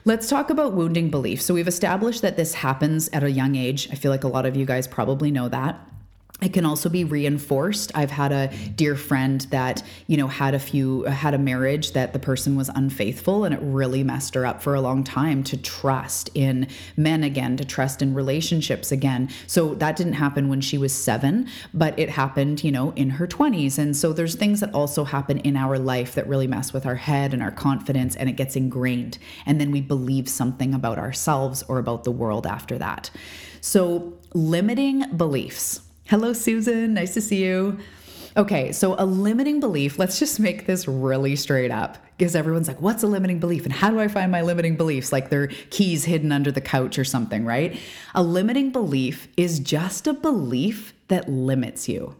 [0.05, 1.43] Let's talk about wounding belief.
[1.43, 3.91] So, we've established that this happens at a young age.
[3.93, 5.88] I feel like a lot of you guys probably know that
[6.41, 7.91] it can also be reinforced.
[7.97, 12.13] I've had a dear friend that you know had a few had a marriage that
[12.13, 15.57] the person was unfaithful and it really messed her up for a long time to
[15.57, 19.29] trust in men again to trust in relationships again.
[19.49, 23.27] So that didn't happen when she was 7 but it happened you know in her
[23.27, 26.87] 20s and so there's things that also happen in our life that really mess with
[26.87, 29.19] our head and our confidence and it gets ingrained.
[29.45, 33.11] And then we believe something about ourselves or about the world after that.
[33.61, 36.95] So limiting beliefs Hello, Susan.
[36.95, 37.79] Nice to see you.
[38.35, 42.81] Okay, so a limiting belief, let's just make this really straight up because everyone's like,
[42.81, 43.65] what's a limiting belief?
[43.65, 45.13] And how do I find my limiting beliefs?
[45.13, 47.79] Like they're keys hidden under the couch or something, right?
[48.15, 52.17] A limiting belief is just a belief that limits you.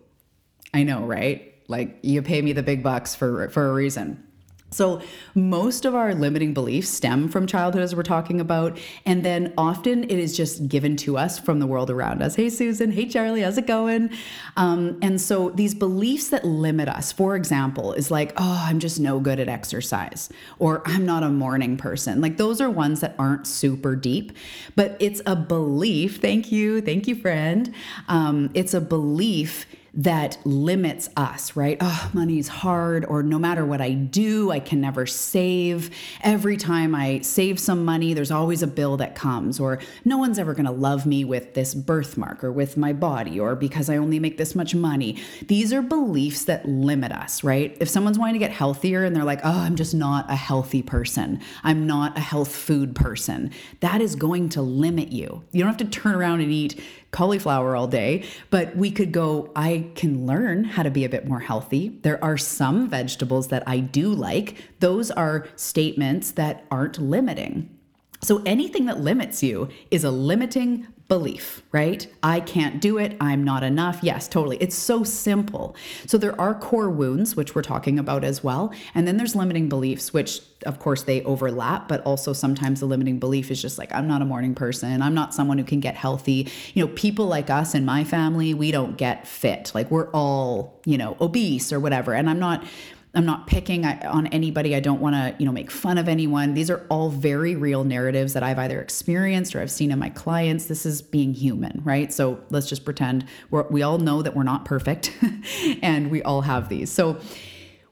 [0.75, 1.55] I know, right?
[1.67, 4.23] Like you pay me the big bucks for for a reason.
[4.71, 5.01] So,
[5.35, 8.79] most of our limiting beliefs stem from childhood, as we're talking about.
[9.07, 12.35] And then often it is just given to us from the world around us.
[12.35, 12.93] Hey, Susan.
[12.93, 13.41] Hey, Charlie.
[13.41, 14.11] How's it going?
[14.57, 19.01] Um, and so, these beliefs that limit us, for example, is like, oh, I'm just
[19.01, 20.29] no good at exercise,
[20.59, 22.21] or I'm not a morning person.
[22.21, 24.33] Like, those are ones that aren't super deep,
[24.77, 26.19] but it's a belief.
[26.21, 26.83] Thank you.
[26.83, 27.73] Thank you, friend.
[28.09, 31.77] Um, it's a belief that limits us, right?
[31.81, 35.91] Oh, money's hard, or no matter what I do, I can never save.
[36.23, 40.39] Every time I save some money, there's always a bill that comes, or no one's
[40.39, 44.19] ever gonna love me with this birthmark or with my body, or because I only
[44.19, 45.19] make this much money.
[45.47, 47.77] These are beliefs that limit us, right?
[47.81, 50.83] If someone's wanting to get healthier and they're like, oh, I'm just not a healthy
[50.83, 55.43] person, I'm not a health food person, that is going to limit you.
[55.53, 59.51] You don't have to turn around and eat cauliflower all day, but we could go,
[59.57, 61.99] I can learn how to be a bit more healthy.
[62.03, 64.57] There are some vegetables that I do like.
[64.81, 67.78] Those are statements that aren't limiting.
[68.21, 72.07] So anything that limits you is a limiting belief, right?
[72.23, 73.17] I can't do it.
[73.19, 74.01] I'm not enough.
[74.03, 74.59] Yes, totally.
[74.59, 75.75] It's so simple.
[76.07, 78.73] So there are core wounds, which we're talking about as well.
[78.95, 83.19] And then there's limiting beliefs, which of course they overlap, but also sometimes the limiting
[83.19, 85.01] belief is just like, I'm not a morning person.
[85.01, 86.51] I'm not someone who can get healthy.
[86.75, 89.73] You know, people like us in my family, we don't get fit.
[89.75, 92.13] Like we're all, you know, obese or whatever.
[92.13, 92.67] And I'm not
[93.15, 94.77] I'm not picking on anybody.
[94.77, 96.55] I don't want to, you know, make fun of anyone.
[96.55, 100.11] These are all very real narratives that I've either experienced or I've seen in my
[100.11, 100.67] clients.
[100.67, 102.13] This is being human, right?
[102.13, 105.17] So let's just pretend we all know that we're not perfect
[105.83, 106.91] and we all have these.
[106.91, 107.19] So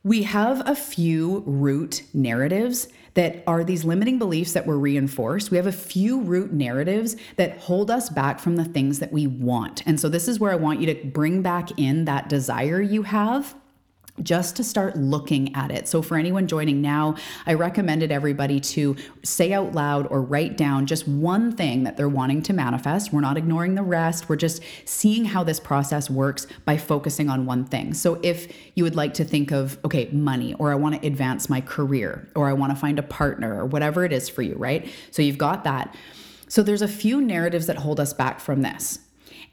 [0.04, 5.50] we have a few root narratives that are these limiting beliefs that were reinforced.
[5.50, 9.26] We have a few root narratives that hold us back from the things that we
[9.26, 9.82] want.
[9.86, 13.02] And so this is where I want you to bring back in that desire you
[13.02, 13.54] have
[14.22, 15.88] just to start looking at it.
[15.88, 20.86] So, for anyone joining now, I recommended everybody to say out loud or write down
[20.86, 23.12] just one thing that they're wanting to manifest.
[23.12, 27.46] We're not ignoring the rest, we're just seeing how this process works by focusing on
[27.46, 27.94] one thing.
[27.94, 31.48] So, if you would like to think of, okay, money, or I want to advance
[31.48, 34.54] my career, or I want to find a partner, or whatever it is for you,
[34.56, 34.88] right?
[35.10, 35.94] So, you've got that.
[36.48, 39.00] So, there's a few narratives that hold us back from this.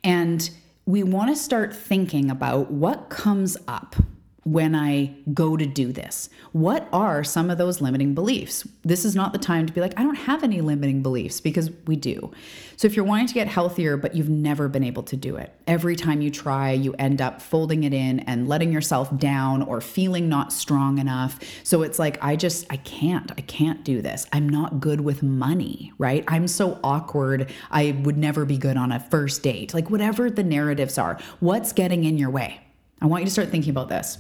[0.04, 0.49] And
[0.86, 3.95] we want to start thinking about what comes up
[4.44, 6.30] when I go to do this?
[6.52, 8.68] What are some of those limiting beliefs?
[8.84, 11.72] This is not the time to be like, I don't have any limiting beliefs because
[11.88, 12.32] we do.
[12.76, 15.54] So, if you're wanting to get healthier, but you've never been able to do it,
[15.68, 19.80] every time you try, you end up folding it in and letting yourself down or
[19.80, 21.40] feeling not strong enough.
[21.64, 24.26] So, it's like, I just, I can't, I can't do this.
[24.34, 26.24] I'm not good with money, right?
[26.28, 27.52] I'm so awkward.
[27.72, 29.74] I would never be good on a first date.
[29.74, 32.60] Like, whatever the narratives are, what's getting in your way?
[33.02, 34.18] I want you to start thinking about this.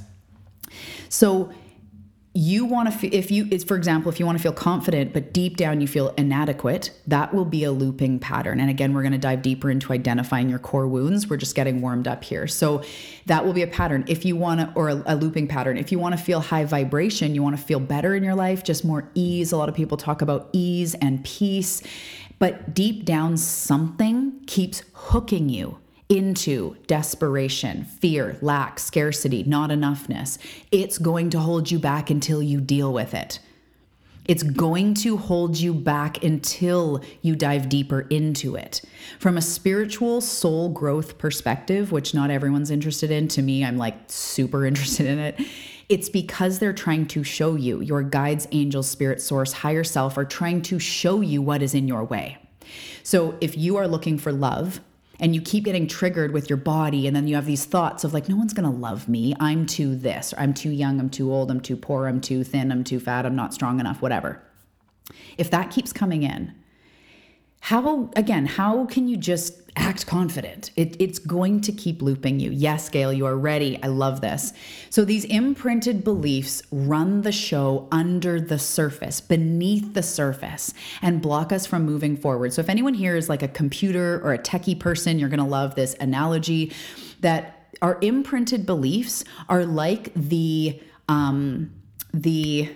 [1.13, 1.51] So
[2.33, 5.31] you want to if you it's for example if you want to feel confident but
[5.31, 8.59] deep down you feel inadequate that will be a looping pattern.
[8.59, 11.27] And again we're going to dive deeper into identifying your core wounds.
[11.29, 12.47] We're just getting warmed up here.
[12.47, 12.83] So
[13.27, 14.05] that will be a pattern.
[14.07, 16.65] If you want to or a, a looping pattern if you want to feel high
[16.65, 19.51] vibration you want to feel better in your life just more ease.
[19.51, 21.83] A lot of people talk about ease and peace
[22.39, 25.77] but deep down something keeps hooking you
[26.13, 30.37] into desperation, fear, lack, scarcity, not enoughness,
[30.71, 33.39] it's going to hold you back until you deal with it.
[34.25, 38.81] It's going to hold you back until you dive deeper into it.
[39.19, 43.95] From a spiritual soul growth perspective, which not everyone's interested in, to me, I'm like
[44.07, 45.41] super interested in it.
[45.89, 50.25] It's because they're trying to show you, your guides, angels, spirit source, higher self are
[50.25, 52.37] trying to show you what is in your way.
[53.03, 54.79] So if you are looking for love,
[55.19, 58.13] and you keep getting triggered with your body and then you have these thoughts of
[58.13, 59.35] like no one's going to love me.
[59.39, 62.43] I'm too this or i'm too young i'm too old i'm too poor i'm too
[62.43, 64.41] thin i'm too fat i'm not strong enough whatever.
[65.37, 66.53] If that keeps coming in
[67.61, 70.71] how again how can you just act confident.
[70.75, 72.51] It, it's going to keep looping you.
[72.51, 73.79] Yes gail you are ready.
[73.81, 74.53] I love this.
[74.89, 81.51] So these imprinted beliefs run the show under the surface beneath the surface and block
[81.51, 82.53] us from moving forward.
[82.53, 85.45] So if anyone here is like a computer or a techie person you're going to
[85.45, 86.71] love this analogy
[87.21, 91.71] that our imprinted beliefs are like the um
[92.13, 92.69] the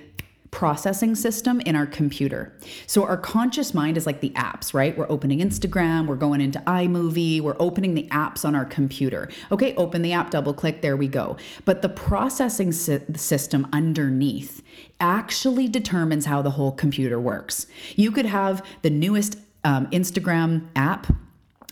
[0.57, 2.51] processing system in our computer.
[2.87, 4.97] So our conscious mind is like the apps, right?
[4.97, 9.29] We're opening Instagram, we're going into iMovie, we're opening the apps on our computer.
[9.51, 11.37] Okay, open the app, double click, there we go.
[11.65, 14.63] But the processing si- system underneath
[14.99, 17.67] actually determines how the whole computer works.
[17.95, 21.05] You could have the newest um, Instagram app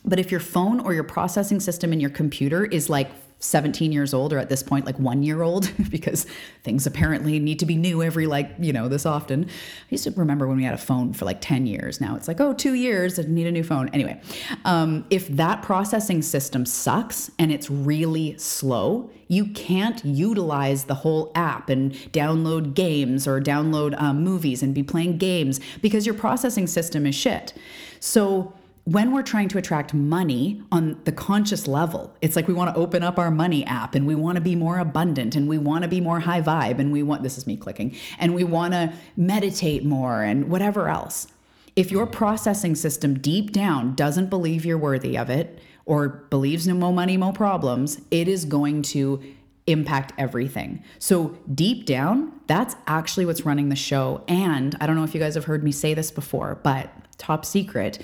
[0.07, 4.13] but if your phone or your processing system in your computer is like 17 years
[4.13, 6.25] old or at this point like one year old because
[6.63, 9.45] things apparently need to be new every like you know this often.
[9.45, 12.01] I used to remember when we had a phone for like 10 years.
[12.01, 13.89] Now it's like oh two years i need a new phone.
[13.89, 14.21] Anyway
[14.63, 21.31] um, if that processing system sucks and it's really slow you can't utilize the whole
[21.35, 26.67] app and download games or download um, movies and be playing games because your processing
[26.67, 27.53] system is shit.
[27.99, 28.53] So
[28.85, 32.79] when we're trying to attract money on the conscious level, it's like we want to
[32.79, 35.81] open up our money app and we want to be more abundant and we want
[35.81, 38.73] to be more high vibe and we want, this is me clicking, and we want
[38.73, 41.27] to meditate more and whatever else.
[41.75, 46.75] If your processing system deep down doesn't believe you're worthy of it or believes no
[46.75, 49.19] more money, more problems, it is going to
[49.65, 50.83] impact everything.
[50.99, 54.23] So, deep down, that's actually what's running the show.
[54.27, 57.45] And I don't know if you guys have heard me say this before, but top
[57.45, 57.99] secret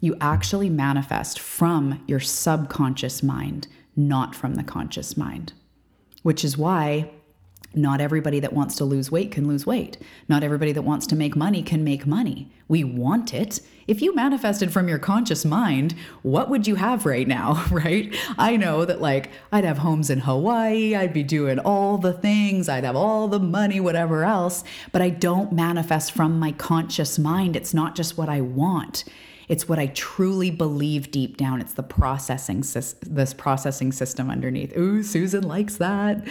[0.00, 5.52] you actually manifest from your subconscious mind, not from the conscious mind.
[6.22, 7.10] Which is why
[7.76, 9.98] not everybody that wants to lose weight can lose weight.
[10.28, 12.50] Not everybody that wants to make money can make money.
[12.68, 13.60] We want it.
[13.86, 18.16] If you manifested from your conscious mind, what would you have right now, right?
[18.38, 22.68] I know that, like, I'd have homes in Hawaii, I'd be doing all the things,
[22.68, 27.56] I'd have all the money, whatever else, but I don't manifest from my conscious mind.
[27.56, 29.04] It's not just what I want.
[29.48, 31.60] It's what I truly believe deep down.
[31.60, 34.76] It's the processing this processing system underneath.
[34.76, 36.26] Ooh, Susan likes that.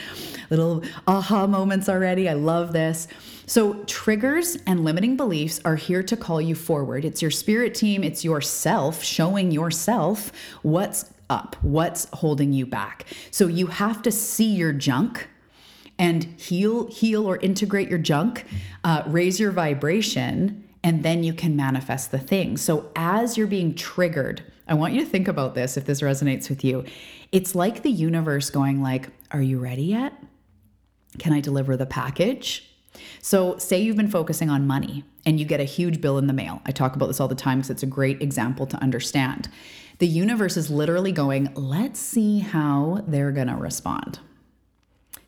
[0.50, 2.28] Little aha moments already.
[2.28, 3.08] I love this.
[3.48, 7.06] So, triggers and limiting beliefs are here to call you forward.
[7.06, 10.32] It's your spirit team, it's yourself showing yourself
[10.64, 13.06] what's up, what's holding you back.
[13.30, 15.30] So, you have to see your junk
[15.98, 18.46] and heal, heal or integrate your junk,
[18.84, 22.58] uh, raise your vibration, and then you can manifest the thing.
[22.58, 26.48] So as you're being triggered, I want you to think about this if this resonates
[26.48, 26.86] with you.
[27.32, 30.14] It's like the universe going like, "Are you ready yet?
[31.18, 32.70] Can I deliver the package?"
[33.20, 36.34] So, say you've been focusing on money and you get a huge bill in the
[36.34, 36.62] mail.
[36.68, 39.50] I talk about this all the time because it's a great example to understand.
[39.98, 44.20] The universe is literally going, let's see how they're going to respond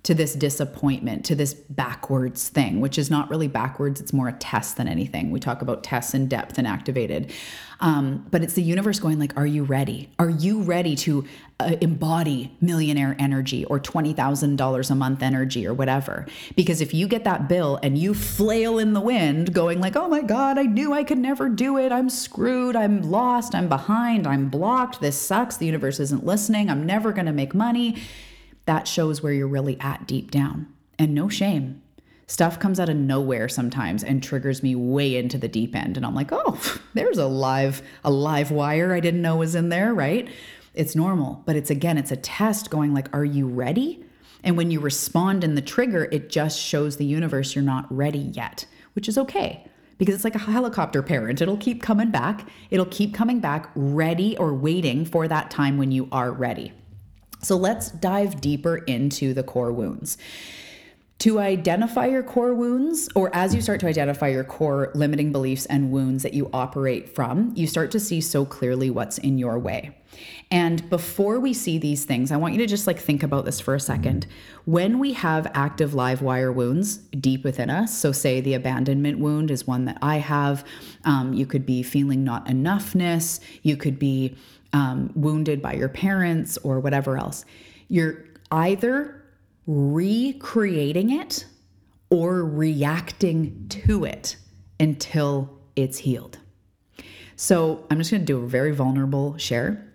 [0.08, 3.99] to this disappointment, to this backwards thing, which is not really backwards.
[3.99, 5.32] It's more a test than anything.
[5.32, 7.34] We talk about tests and depth and activated.
[7.82, 10.10] Um, but it's the universe going like, are you ready?
[10.18, 11.26] Are you ready to
[11.60, 16.26] uh, embody millionaire energy or $20,000 a month energy or whatever?
[16.55, 20.08] Because if you get that bill and you flail in the wind going like, oh
[20.08, 21.91] my God, I knew I could never do it.
[21.91, 22.78] I'm screwed.
[22.78, 23.53] I'm lost.
[23.53, 24.26] I'm behind.
[24.26, 25.01] I'm blocked.
[25.01, 25.58] This sucks.
[25.58, 26.70] The universe isn't listening.
[26.70, 27.97] I'm never going to make money
[28.68, 30.68] that shows where you're really at deep down.
[30.99, 31.82] And no shame.
[32.28, 35.97] Stuff comes out of nowhere sometimes and triggers me way into the deep end.
[35.97, 36.61] And I'm like, oh,
[36.93, 40.30] there's a live, a live wire I didn't know was in there, right?
[40.74, 41.41] It's normal.
[41.45, 44.03] But it's again, it's a test going like, are you ready?
[44.43, 48.20] And when you respond in the trigger, it just shows the universe you're not ready
[48.20, 49.65] yet, which is okay
[49.97, 51.41] because it's like a helicopter parent.
[51.41, 52.47] It'll keep coming back.
[52.70, 56.74] It'll keep coming back ready or waiting for that time when you are ready.
[57.47, 60.17] So let's dive deeper into the core wounds.
[61.19, 65.65] To identify your core wounds, or as you start to identify your core limiting beliefs
[65.67, 69.57] and wounds that you operate from, you start to see so clearly what's in your
[69.57, 69.97] way.
[70.51, 73.61] And before we see these things, I want you to just like think about this
[73.61, 74.27] for a second.
[74.65, 79.51] When we have active live wire wounds deep within us, so say the abandonment wound
[79.51, 80.65] is one that I have,
[81.05, 84.35] um, you could be feeling not enoughness, you could be
[84.74, 87.45] um, wounded by your parents or whatever else.
[87.88, 89.24] You're either
[89.65, 91.45] recreating it
[92.09, 94.38] or reacting to it
[94.80, 96.38] until it's healed.
[97.36, 99.86] So I'm just going to do a very vulnerable share.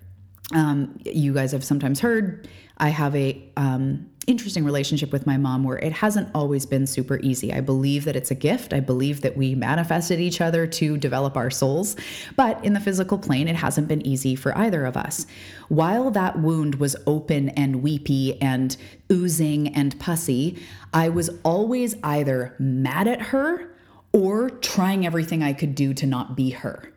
[0.54, 2.48] Um, you guys have sometimes heard
[2.78, 7.18] I have a um, interesting relationship with my mom where it hasn't always been super
[7.20, 7.52] easy.
[7.52, 8.72] I believe that it's a gift.
[8.72, 11.96] I believe that we manifested each other to develop our souls,
[12.36, 15.26] but in the physical plane, it hasn't been easy for either of us.
[15.68, 18.76] While that wound was open and weepy and
[19.10, 23.74] oozing and pussy, I was always either mad at her
[24.12, 26.91] or trying everything I could do to not be her.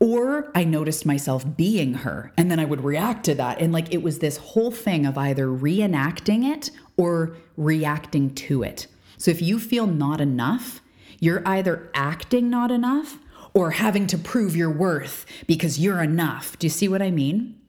[0.00, 3.60] Or I noticed myself being her and then I would react to that.
[3.60, 8.86] And like it was this whole thing of either reenacting it or reacting to it.
[9.18, 10.80] So if you feel not enough,
[11.18, 13.18] you're either acting not enough
[13.52, 16.58] or having to prove your worth because you're enough.
[16.58, 17.59] Do you see what I mean?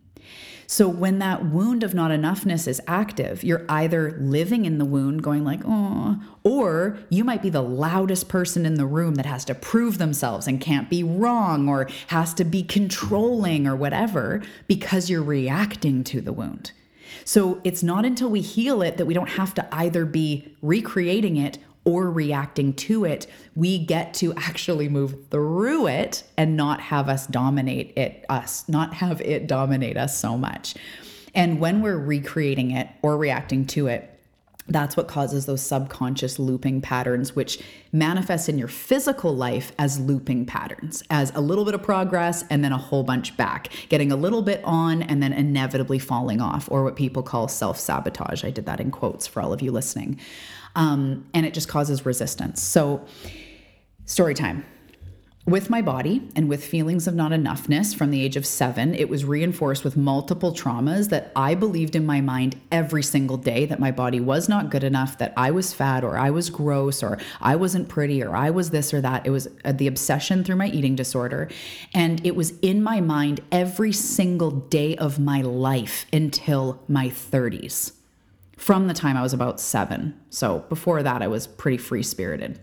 [0.71, 5.21] So when that wound of not enoughness is active, you're either living in the wound
[5.21, 9.43] going like, "Oh," or you might be the loudest person in the room that has
[9.45, 15.09] to prove themselves and can't be wrong or has to be controlling or whatever because
[15.09, 16.71] you're reacting to the wound.
[17.25, 21.35] So it's not until we heal it that we don't have to either be recreating
[21.35, 23.25] it or reacting to it,
[23.55, 28.93] we get to actually move through it and not have us dominate it, us, not
[28.93, 30.75] have it dominate us so much.
[31.33, 34.07] And when we're recreating it or reacting to it,
[34.67, 37.61] That's what causes those subconscious looping patterns, which
[37.91, 42.63] manifest in your physical life as looping patterns, as a little bit of progress and
[42.63, 46.69] then a whole bunch back, getting a little bit on and then inevitably falling off,
[46.71, 48.45] or what people call self sabotage.
[48.45, 50.19] I did that in quotes for all of you listening.
[50.75, 52.61] Um, and it just causes resistance.
[52.61, 53.05] So,
[54.05, 54.65] story time
[55.45, 59.09] with my body and with feelings of not enoughness from the age of seven, it
[59.09, 63.79] was reinforced with multiple traumas that I believed in my mind every single day that
[63.79, 67.17] my body was not good enough, that I was fat or I was gross or
[67.41, 69.25] I wasn't pretty or I was this or that.
[69.25, 71.49] It was uh, the obsession through my eating disorder.
[71.93, 77.93] And it was in my mind every single day of my life until my 30s,
[78.61, 80.13] from the time I was about seven.
[80.29, 82.59] So before that, I was pretty free spirited.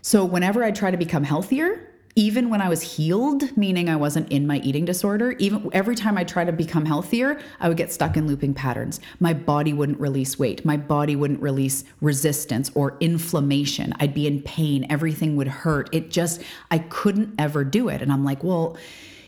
[0.00, 4.32] So whenever I try to become healthier, even when I was healed, meaning I wasn't
[4.32, 7.92] in my eating disorder, even every time I tried to become healthier, I would get
[7.92, 8.98] stuck in looping patterns.
[9.20, 10.64] My body wouldn't release weight.
[10.64, 13.92] My body wouldn't release resistance or inflammation.
[14.00, 14.86] I'd be in pain.
[14.88, 15.90] Everything would hurt.
[15.92, 16.40] It just,
[16.70, 18.00] I couldn't ever do it.
[18.00, 18.78] And I'm like, well,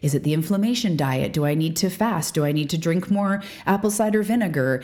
[0.02, 1.32] is it the inflammation diet?
[1.32, 2.34] Do I need to fast?
[2.34, 4.82] Do I need to drink more apple cider vinegar?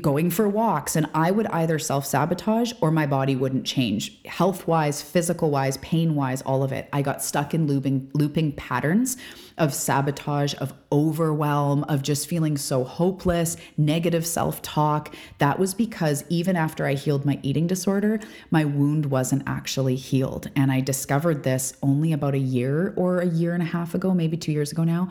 [0.00, 0.96] Going for walks?
[0.96, 4.22] And I would either self sabotage or my body wouldn't change.
[4.24, 6.88] Health wise, physical wise, pain wise, all of it.
[6.92, 9.16] I got stuck in looping, looping patterns
[9.58, 15.14] of sabotage, of overwhelm, of just feeling so hopeless, negative self talk.
[15.38, 20.50] That was because even after I healed my eating disorder, my wound wasn't actually healed.
[20.54, 24.14] And I discovered this only about a year or a year and a half ago,
[24.14, 25.08] maybe two years ago now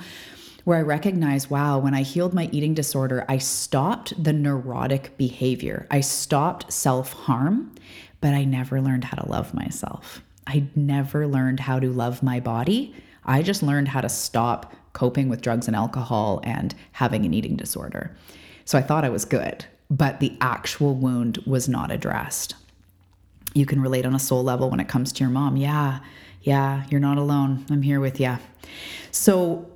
[0.66, 5.86] where I recognized, wow, when I healed my eating disorder, I stopped the neurotic behavior.
[5.92, 7.74] I stopped self harm,
[8.20, 10.22] but I never learned how to love myself.
[10.48, 12.96] I never learned how to love my body.
[13.26, 17.56] I just learned how to stop coping with drugs and alcohol and having an eating
[17.56, 18.16] disorder.
[18.64, 22.56] So I thought I was good, but the actual wound was not addressed.
[23.54, 25.58] You can relate on a soul level when it comes to your mom.
[25.58, 26.00] Yeah,
[26.42, 27.66] yeah, you're not alone.
[27.70, 28.38] I'm here with you.
[29.12, 29.70] So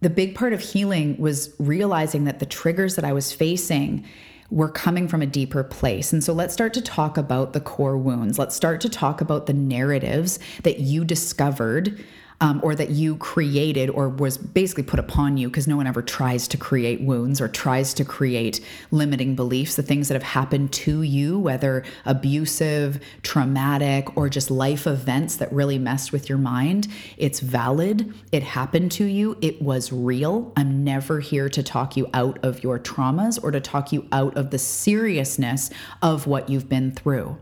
[0.00, 4.04] the big part of healing was realizing that the triggers that I was facing
[4.50, 6.12] were coming from a deeper place.
[6.12, 8.38] And so let's start to talk about the core wounds.
[8.38, 12.04] Let's start to talk about the narratives that you discovered
[12.40, 16.02] um, or that you created or was basically put upon you because no one ever
[16.02, 18.60] tries to create wounds or tries to create
[18.90, 19.76] limiting beliefs.
[19.76, 25.52] The things that have happened to you, whether abusive, traumatic, or just life events that
[25.52, 28.12] really messed with your mind, it's valid.
[28.32, 29.38] It happened to you.
[29.40, 30.52] It was real.
[30.56, 34.36] I'm never here to talk you out of your traumas or to talk you out
[34.36, 35.70] of the seriousness
[36.02, 37.38] of what you've been through.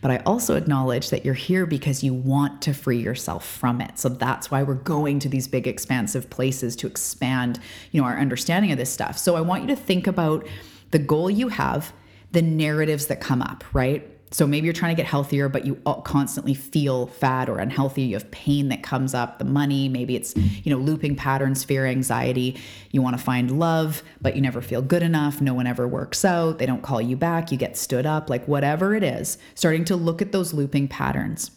[0.00, 3.98] But I also acknowledge that you're here because you want to free yourself from it.
[3.98, 7.60] So that's why we're going to these big expansive places to expand,
[7.90, 9.18] you know, our understanding of this stuff.
[9.18, 10.46] So I want you to think about
[10.90, 11.92] the goal you have,
[12.32, 14.08] the narratives that come up, right?
[14.34, 18.02] So maybe you're trying to get healthier, but you constantly feel fat or unhealthy.
[18.02, 21.86] You have pain that comes up, the money, maybe it's, you know, looping patterns, fear,
[21.86, 22.60] anxiety.
[22.90, 25.40] You want to find love, but you never feel good enough.
[25.40, 26.58] No one ever works out.
[26.58, 27.52] They don't call you back.
[27.52, 31.52] You get stood up, like whatever it is, starting to look at those looping patterns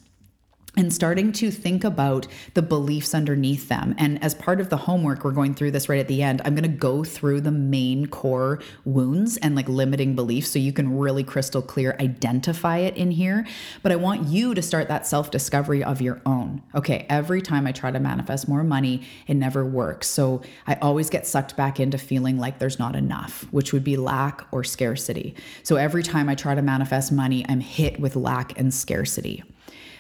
[0.78, 3.96] and starting to think about the beliefs underneath them.
[3.98, 6.42] And as part of the homework, we're going through this right at the end.
[6.46, 10.72] I'm going to go through the main core wounds and like limiting beliefs so you
[10.72, 13.46] can really crystal clear identify it in here.
[13.82, 16.62] But I want you to start that self discovery of your own.
[16.76, 20.08] Okay, every time I try to manifest more money, it never works.
[20.08, 23.98] So I always get sucked back into feeling like there's not enough, which would be
[23.98, 25.34] lack or scarcity.
[25.64, 29.44] So every time I try to manifest money, I'm hit with lack and scarcity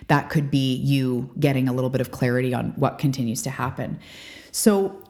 [0.08, 3.99] that could be you getting a little bit of clarity on what continues to happen.
[4.51, 5.03] So,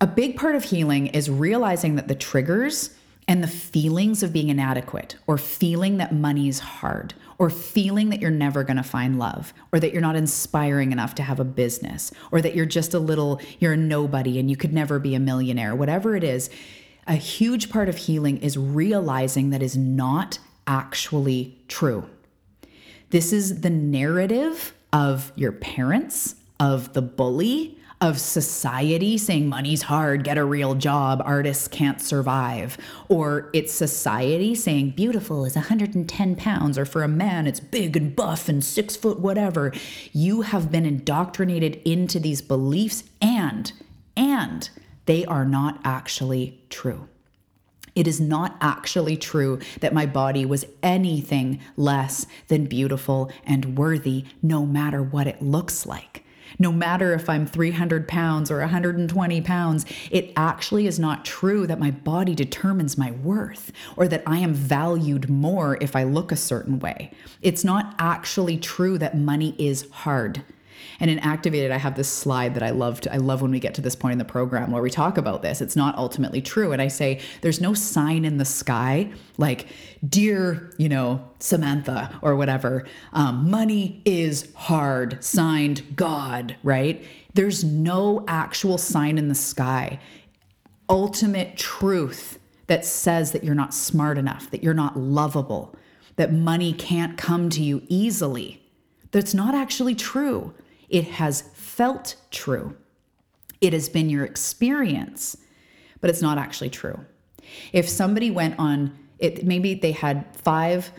[0.00, 2.94] a big part of healing is realizing that the triggers
[3.26, 8.30] and the feelings of being inadequate, or feeling that money's hard, or feeling that you're
[8.30, 12.40] never gonna find love, or that you're not inspiring enough to have a business, or
[12.40, 15.74] that you're just a little, you're a nobody and you could never be a millionaire,
[15.74, 16.48] whatever it is,
[17.06, 22.08] a huge part of healing is realizing that is not actually true.
[23.10, 30.22] This is the narrative of your parents, of the bully, of society saying money's hard,
[30.22, 32.78] get a real job, artists can't survive.
[33.08, 38.14] Or it's society saying beautiful is 110 pounds, or for a man, it's big and
[38.14, 39.72] buff and six foot whatever.
[40.12, 43.72] You have been indoctrinated into these beliefs and,
[44.16, 44.70] and
[45.06, 47.08] they are not actually true.
[47.98, 54.24] It is not actually true that my body was anything less than beautiful and worthy,
[54.40, 56.22] no matter what it looks like.
[56.60, 61.80] No matter if I'm 300 pounds or 120 pounds, it actually is not true that
[61.80, 66.36] my body determines my worth or that I am valued more if I look a
[66.36, 67.10] certain way.
[67.42, 70.44] It's not actually true that money is hard.
[71.00, 73.00] And in Activated, I have this slide that I love.
[73.02, 75.16] To, I love when we get to this point in the program where we talk
[75.16, 75.60] about this.
[75.60, 76.72] It's not ultimately true.
[76.72, 79.68] And I say, there's no sign in the sky like,
[80.06, 87.04] dear, you know, Samantha or whatever, um, money is hard, signed God, right?
[87.34, 90.00] There's no actual sign in the sky.
[90.88, 95.74] Ultimate truth that says that you're not smart enough, that you're not lovable,
[96.16, 98.62] that money can't come to you easily.
[99.12, 100.52] That's not actually true.
[100.88, 102.76] It has felt true.
[103.60, 105.36] It has been your experience,
[106.00, 107.04] but it's not actually true.
[107.72, 110.92] If somebody went on it maybe they had five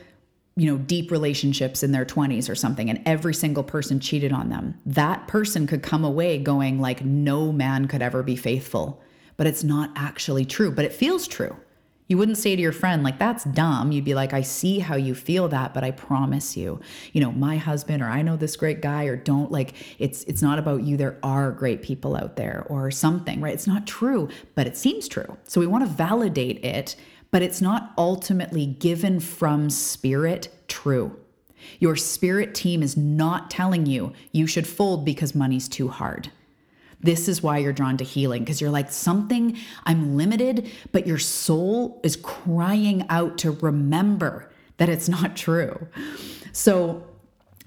[0.56, 4.50] you know deep relationships in their 20s or something and every single person cheated on
[4.50, 9.02] them that person could come away going like no man could ever be faithful
[9.38, 11.56] but it's not actually true but it feels true
[12.10, 13.92] you wouldn't say to your friend, like, that's dumb.
[13.92, 16.82] You'd be like, I see how you feel that, but I promise you,
[17.14, 20.42] you know, my husband or I know this great guy or don't like it's it's
[20.42, 20.98] not about you.
[20.98, 23.54] There are great people out there or something, right?
[23.54, 25.38] It's not true, but it seems true.
[25.44, 26.96] So we want to validate it,
[27.30, 31.16] but it's not ultimately given from spirit true.
[31.80, 36.32] Your spirit team is not telling you you should fold because money's too hard.
[37.02, 41.20] This is why you're drawn to healing because you're like, something, I'm limited, but your
[41.20, 45.88] soul is crying out to remember that it's not true.
[46.52, 47.06] So,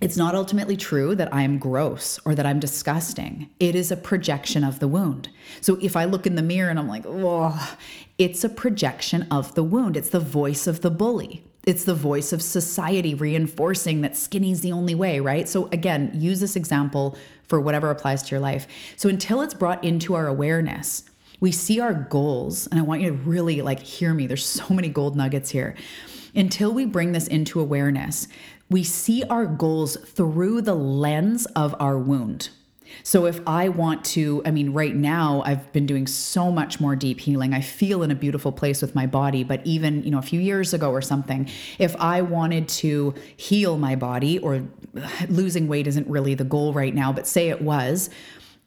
[0.03, 3.49] it's not ultimately true that I am gross or that I'm disgusting.
[3.61, 5.29] It is a projection of the wound.
[5.61, 7.77] So if I look in the mirror and I'm like, oh,
[8.19, 9.97] it's a projection of the wound.
[9.97, 11.45] It's the voice of the bully.
[11.65, 15.49] It's the voice of society reinforcing that skinny's the only way, right?
[15.49, 17.17] So again, use this example
[17.53, 18.67] for whatever applies to your life.
[18.97, 21.05] So until it's brought into our awareness,
[21.39, 24.27] we see our goals, and I want you to really like hear me.
[24.27, 25.77] There's so many gold nuggets here.
[26.35, 28.27] Until we bring this into awareness,
[28.71, 32.49] we see our goals through the lens of our wound.
[33.03, 36.97] So if I want to, I mean, right now I've been doing so much more
[36.97, 37.55] deep healing.
[37.55, 40.41] I feel in a beautiful place with my body, but even, you know, a few
[40.41, 44.63] years ago or something, if I wanted to heal my body or
[45.29, 48.11] losing weight isn't really the goal right now, but say it was,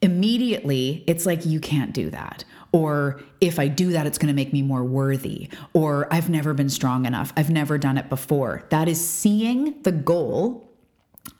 [0.02, 4.34] immediately it's like you can't do that or if I do that, it's going to
[4.34, 8.64] make me more worthy, or I've never been strong enough, I've never done it before.
[8.68, 10.65] That is seeing the goal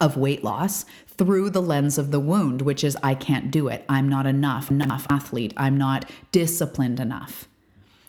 [0.00, 0.84] of weight loss
[1.16, 3.84] through the lens of the wound, which is I can't do it.
[3.88, 5.54] I'm not enough, enough athlete.
[5.56, 7.48] I'm not disciplined enough.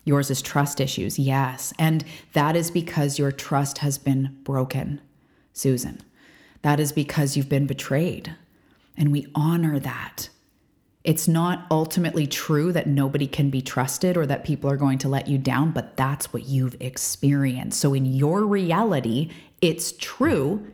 [0.04, 1.74] Yours is trust issues, yes.
[1.78, 2.04] And
[2.34, 5.02] that is because your trust has been broken,
[5.54, 6.02] Susan.
[6.62, 8.36] That is because you've been betrayed.
[8.96, 10.30] And we honor that.
[11.04, 15.10] It's not ultimately true that nobody can be trusted or that people are going to
[15.10, 17.80] let you down, but that's what you've experienced.
[17.80, 19.30] So in your reality,
[19.62, 20.68] it's true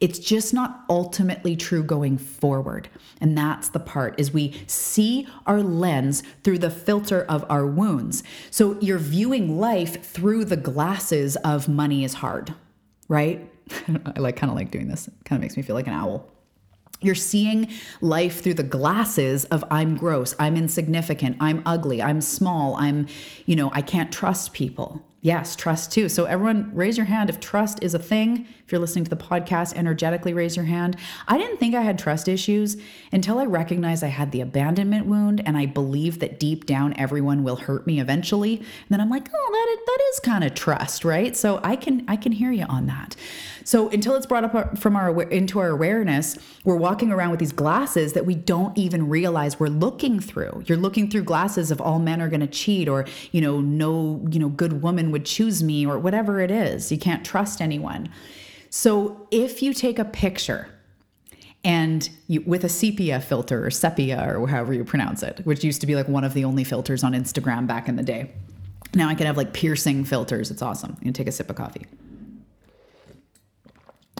[0.00, 2.88] it's just not ultimately true going forward.
[3.20, 8.22] And that's the part is we see our lens through the filter of our wounds.
[8.50, 12.54] So you're viewing life through the glasses of money is hard,
[13.08, 13.46] right?
[14.06, 15.08] I like kind of like doing this.
[15.24, 16.26] Kind of makes me feel like an owl.
[17.02, 17.68] You're seeing
[18.00, 23.06] life through the glasses of I'm gross, I'm insignificant, I'm ugly, I'm small, I'm,
[23.46, 25.02] you know, I can't trust people.
[25.22, 26.08] Yes, trust too.
[26.08, 28.46] So, everyone, raise your hand if trust is a thing.
[28.64, 30.96] If you're listening to the podcast, energetically raise your hand.
[31.28, 32.78] I didn't think I had trust issues
[33.12, 37.42] until I recognized I had the abandonment wound and I believe that deep down everyone
[37.44, 38.56] will hurt me eventually.
[38.56, 41.36] And then I'm like, oh, that is, that is kind of trust, right?
[41.36, 43.14] So I can I can hear you on that.
[43.64, 47.40] So until it's brought up uh, from our into our awareness, we're walking around with
[47.40, 50.62] these glasses that we don't even realize we're looking through.
[50.66, 54.26] You're looking through glasses of all men are going to cheat, or you know, no,
[54.30, 56.90] you know, good woman would choose me, or whatever it is.
[56.90, 58.08] You can't trust anyone.
[58.70, 60.68] So if you take a picture
[61.64, 65.80] and you, with a sepia filter or sepia or however you pronounce it, which used
[65.80, 68.30] to be like one of the only filters on Instagram back in the day.
[68.94, 70.50] Now I can have like piercing filters.
[70.50, 70.96] It's awesome.
[71.00, 71.86] You can take a sip of coffee.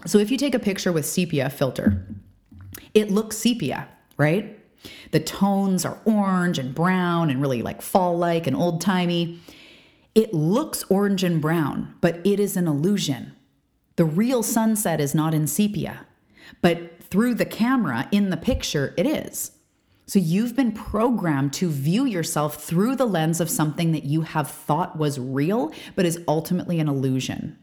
[0.07, 2.07] So if you take a picture with sepia filter,
[2.95, 4.59] it looks sepia, right?
[5.11, 9.41] The tones are orange and brown and really like fall like and old timey.
[10.21, 13.35] It looks orange and brown, but it is an illusion.
[13.97, 16.07] The real sunset is not in sepia,
[16.61, 19.53] but through the camera in the picture, it is.
[20.05, 24.51] So you've been programmed to view yourself through the lens of something that you have
[24.51, 27.57] thought was real, but is ultimately an illusion.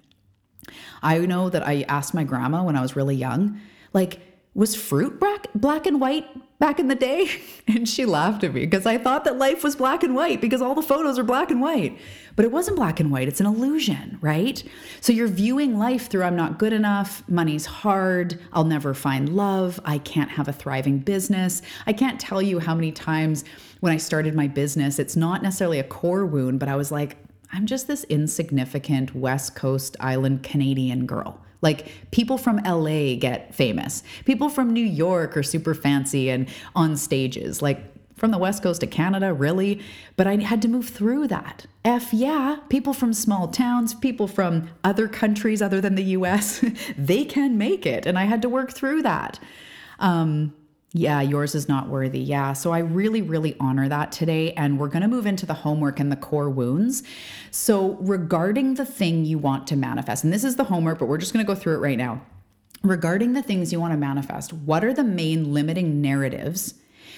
[1.04, 3.62] I know that I asked my grandma when I was really young,
[3.94, 4.20] like,
[4.58, 6.26] was fruit black, black and white
[6.58, 7.30] back in the day?
[7.70, 10.62] And she laughed at me because I thought that life was black and white because
[10.62, 12.00] all the photos are black and white.
[12.38, 14.64] But it wasn't black and white, it's an illusion, right?
[15.02, 19.82] So you're viewing life through I'm not good enough, money's hard, I'll never find love,
[19.84, 21.62] I can't have a thriving business.
[21.86, 23.44] I can't tell you how many times
[23.82, 27.18] when I started my business, it's not necessarily a core wound, but I was like,
[27.52, 31.42] I'm just this insignificant West Coast Island Canadian girl.
[31.62, 34.04] Like people from LA get famous.
[34.26, 37.62] People from New York are super fancy and on stages.
[37.62, 37.82] Like
[38.16, 39.80] from the West Coast to Canada, really?
[40.16, 41.68] But I had to move through that.
[41.86, 46.64] F yeah, people from small towns, people from other countries other than the US,
[46.98, 48.06] they can make it.
[48.06, 49.40] And I had to work through that.
[50.00, 50.54] Um,
[50.94, 52.20] yeah, yours is not worthy.
[52.20, 52.54] Yeah.
[52.54, 54.54] So I really, really honor that today.
[54.54, 57.04] And we're going to move into the homework and the core wounds.
[57.52, 61.18] So, regarding the thing you want to manifest, and this is the homework, but we're
[61.18, 62.22] just going to go through it right now.
[62.84, 66.76] Regarding the things you want to manifest, what are the main limiting narratives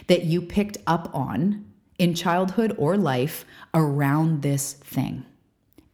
[0.07, 1.65] that you picked up on
[1.99, 5.26] in childhood or life around this thing?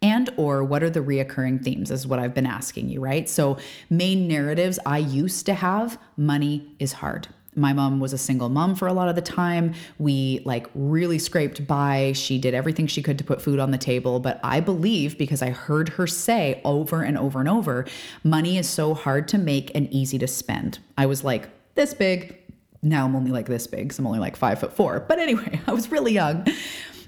[0.01, 3.57] and or what are the reoccurring themes is what i've been asking you right so
[3.89, 8.75] main narratives i used to have money is hard my mom was a single mom
[8.75, 9.73] for a lot of the time.
[9.97, 12.13] We like really scraped by.
[12.13, 14.19] She did everything she could to put food on the table.
[14.19, 17.85] But I believe because I heard her say over and over and over,
[18.23, 20.79] money is so hard to make and easy to spend.
[20.97, 22.37] I was like this big.
[22.81, 23.93] Now I'm only like this big.
[23.93, 24.99] So I'm only like five foot four.
[24.99, 26.45] But anyway, I was really young.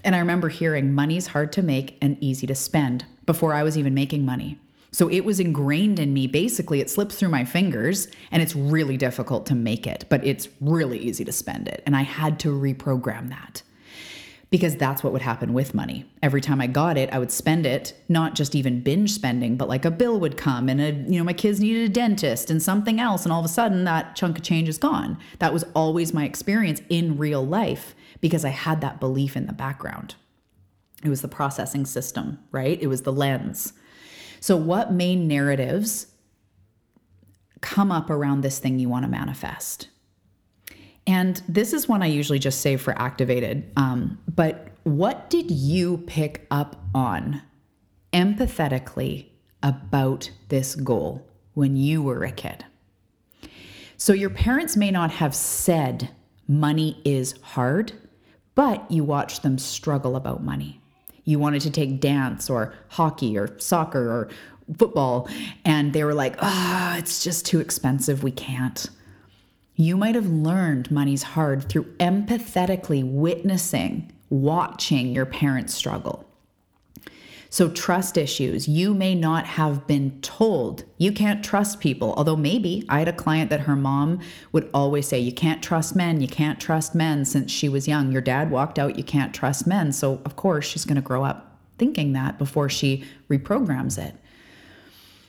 [0.04, 3.78] And I remember hearing money's hard to make and easy to spend before I was
[3.78, 4.58] even making money.
[4.92, 6.28] So it was ingrained in me.
[6.28, 10.48] Basically, it slips through my fingers and it's really difficult to make it, but it's
[10.62, 11.84] really easy to spend it.
[11.86, 13.64] And I had to reprogram that
[14.50, 16.06] because that's what would happen with money.
[16.24, 19.68] Every time I got it, I would spend it, not just even binge spending, but
[19.68, 22.64] like a bill would come and a, you know, my kids needed a dentist and
[22.64, 25.18] something else and all of a sudden that chunk of change is gone.
[25.40, 29.54] That was always my experience in real life because I had that belief in the
[29.54, 30.16] background.
[31.04, 32.82] It was the processing system, right?
[32.82, 33.74] It was the lens.
[34.40, 36.08] So, what main narratives
[37.62, 39.90] come up around this thing you want to manifest?
[41.06, 43.72] And this is one I usually just save for activated.
[43.78, 47.42] Um, but what did you pick up on
[48.12, 49.28] empathetically
[49.64, 52.66] about this goal when you were a kid?
[53.96, 56.10] So, your parents may not have said
[56.48, 57.94] money is hard,
[58.54, 60.77] but you watched them struggle about money
[61.28, 64.30] you wanted to take dance or hockey or soccer or
[64.78, 65.30] football,
[65.66, 68.24] and they were like, ah, oh, it's just too expensive.
[68.24, 68.90] We can't.
[69.76, 76.27] You might have learned money's hard through empathetically witnessing, watching your parents struggle.
[77.58, 78.68] So, trust issues.
[78.68, 82.14] You may not have been told you can't trust people.
[82.16, 84.20] Although, maybe I had a client that her mom
[84.52, 86.22] would always say, You can't trust men.
[86.22, 88.12] You can't trust men since she was young.
[88.12, 89.92] Your dad walked out, you can't trust men.
[89.92, 94.14] So, of course, she's going to grow up thinking that before she reprograms it.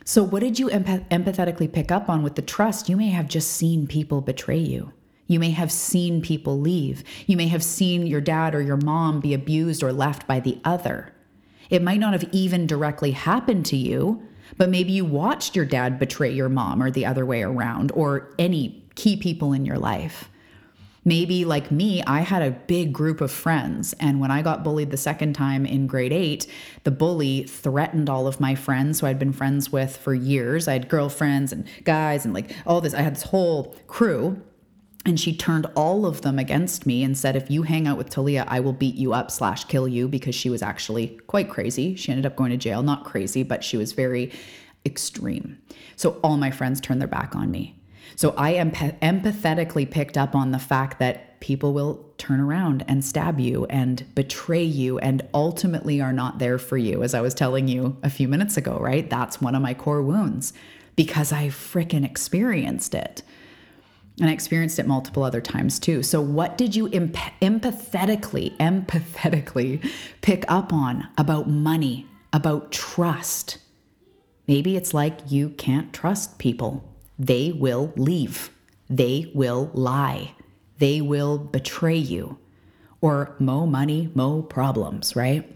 [0.05, 2.91] So, what did you empath- empathetically pick up on with the trust?
[2.91, 4.93] You may have just seen people betray you.
[5.29, 7.05] You may have seen people leave.
[7.27, 10.61] You may have seen your dad or your mom be abused or left by the
[10.63, 11.15] other.
[11.71, 14.23] It might not have even directly happened to you,
[14.57, 18.33] but maybe you watched your dad betray your mom or the other way around, or
[18.39, 20.31] any key people in your life.
[21.05, 23.95] Maybe, like me, I had a big group of friends.
[24.01, 26.47] And when I got bullied the second time in grade eight,
[26.85, 30.69] the bully threatened all of my friends who I'd been friends with for years.
[30.69, 32.93] I had girlfriends and guys and like all this.
[32.93, 34.43] I had this whole crew.
[35.09, 38.11] And she turned all of them against me and said, if you hang out with
[38.11, 41.97] Talia, I will beat you up slash kill you because she was actually quite crazy.
[41.97, 42.83] She ended up going to jail.
[42.83, 44.31] Not crazy, but she was very
[44.85, 45.63] extreme.
[45.97, 47.81] So all my friends turned their back on me.
[48.17, 53.03] So I empath- empathetically picked up on the fact that people will turn around and
[53.03, 57.33] stab you and betray you and ultimately are not there for you, as I was
[57.33, 59.09] telling you a few minutes ago, right?
[59.09, 60.53] That's one of my core wounds
[60.97, 63.23] because I freaking experienced it.
[64.21, 66.03] And I experienced it multiple other times too.
[66.03, 69.89] So, what did you empathetically, empathetically
[70.23, 73.59] pick up on about money, about trust?
[74.49, 76.83] Maybe it's like you can't trust people.
[77.19, 78.51] They will leave,
[78.89, 80.35] they will lie,
[80.79, 82.39] they will betray you,
[83.01, 85.49] or mo money, mo problems, right?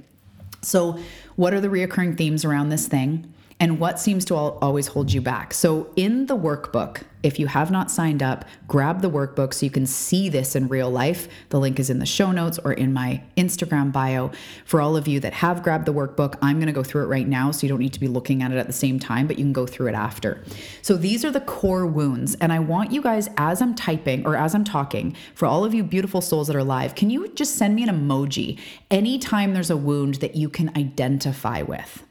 [0.61, 0.99] So,
[1.35, 3.32] what are the reoccurring themes around this thing?
[3.63, 5.55] And what seems to always hold you back.
[5.55, 9.71] So, in the workbook, if you have not signed up, grab the workbook so you
[9.71, 11.29] can see this in real life.
[11.51, 14.33] The link is in the show notes or in my Instagram bio.
[14.65, 17.07] For all of you that have grabbed the workbook, I'm going to go through it
[17.07, 19.29] right now so you don't need to be looking at it at the same time,
[19.29, 20.43] but you can go through it after.
[20.83, 22.35] So these are the core wounds.
[22.41, 25.73] And I want you guys, as I'm typing or as I'm talking, for all of
[25.73, 28.59] you beautiful souls that are live, can you just send me an emoji
[28.91, 32.03] anytime there's a wound that you can identify with?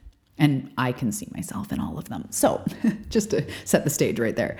[0.41, 2.27] And I can see myself in all of them.
[2.31, 2.65] So,
[3.09, 4.57] just to set the stage right there.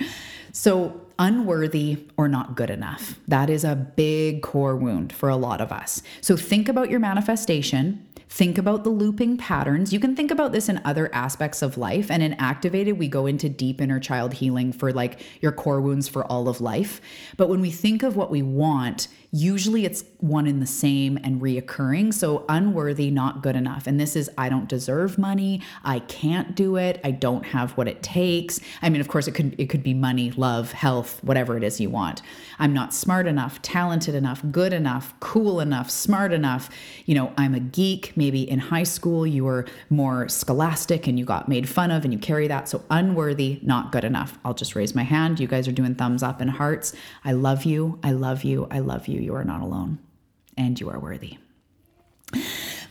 [0.54, 3.20] So, unworthy or not good enough.
[3.28, 6.04] That is a big core wound for a lot of us.
[6.22, 9.92] So, think about your manifestation Think about the looping patterns.
[9.92, 12.10] You can think about this in other aspects of life.
[12.10, 16.08] And in Activated, we go into deep inner child healing for like your core wounds
[16.08, 17.02] for all of life.
[17.36, 21.42] But when we think of what we want, usually it's one in the same and
[21.42, 22.14] reoccurring.
[22.14, 23.88] So unworthy, not good enough.
[23.88, 25.62] And this is I don't deserve money.
[25.84, 27.00] I can't do it.
[27.04, 28.60] I don't have what it takes.
[28.82, 31.80] I mean, of course, it could it could be money, love, health, whatever it is
[31.80, 32.22] you want.
[32.60, 36.70] I'm not smart enough, talented enough, good enough, cool enough, smart enough.
[37.06, 41.26] You know, I'm a geek maybe in high school you were more scholastic and you
[41.26, 42.68] got made fun of and you carry that.
[42.68, 44.38] So unworthy, not good enough.
[44.44, 45.40] I'll just raise my hand.
[45.40, 46.94] You guys are doing thumbs up and hearts.
[47.24, 48.00] I love you.
[48.04, 48.68] I love you.
[48.70, 49.21] I love you.
[49.22, 50.00] You are not alone
[50.58, 51.38] and you are worthy.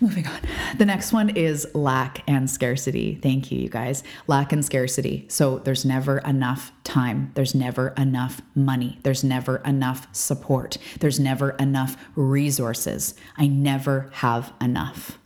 [0.03, 0.41] Moving on.
[0.79, 3.17] The next one is lack and scarcity.
[3.17, 4.03] Thank you, you guys.
[4.27, 5.27] Lack and scarcity.
[5.29, 7.33] So there's never enough time.
[7.35, 8.99] There's never enough money.
[9.03, 10.79] There's never enough support.
[11.01, 13.15] There's never enough resources.
[13.37, 15.19] I never have enough.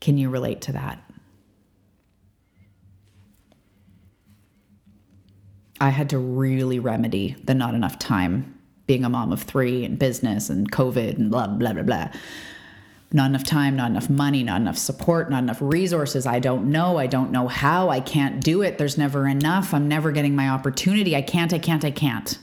[0.00, 1.02] Can you relate to that?
[5.80, 8.58] I had to really remedy the not enough time
[8.92, 12.08] being a mom of three and business and COVID and blah, blah, blah, blah
[13.14, 16.26] not enough time, not enough money, not enough support, not enough resources.
[16.26, 16.98] I don't know.
[16.98, 17.90] I don't know how.
[17.90, 18.78] I can't do it.
[18.78, 19.74] There's never enough.
[19.74, 21.14] I'm never getting my opportunity.
[21.14, 22.38] I can't, I can't, I can't.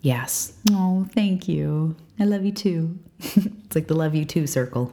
[0.00, 0.52] Yes.
[0.70, 1.96] Oh, thank you.
[2.18, 2.98] I love you too.
[3.18, 4.92] it's like the love you too circle.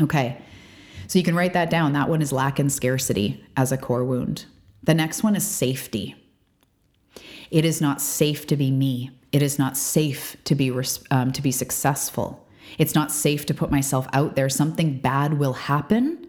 [0.00, 0.40] Okay.
[1.08, 1.92] So you can write that down.
[1.92, 4.46] That one is lack and scarcity as a core wound.
[4.82, 6.14] The next one is safety.
[7.50, 9.10] It is not safe to be me.
[9.36, 10.72] It is not safe to be
[11.10, 12.48] um, to be successful.
[12.78, 14.48] It's not safe to put myself out there.
[14.48, 16.26] Something bad will happen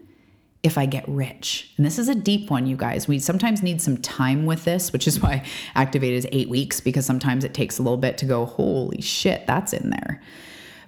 [0.62, 1.72] if I get rich.
[1.78, 3.08] And this is a deep one, you guys.
[3.08, 5.42] We sometimes need some time with this, which is why
[5.74, 9.46] Activated is eight weeks, because sometimes it takes a little bit to go, holy shit,
[9.46, 10.20] that's in there.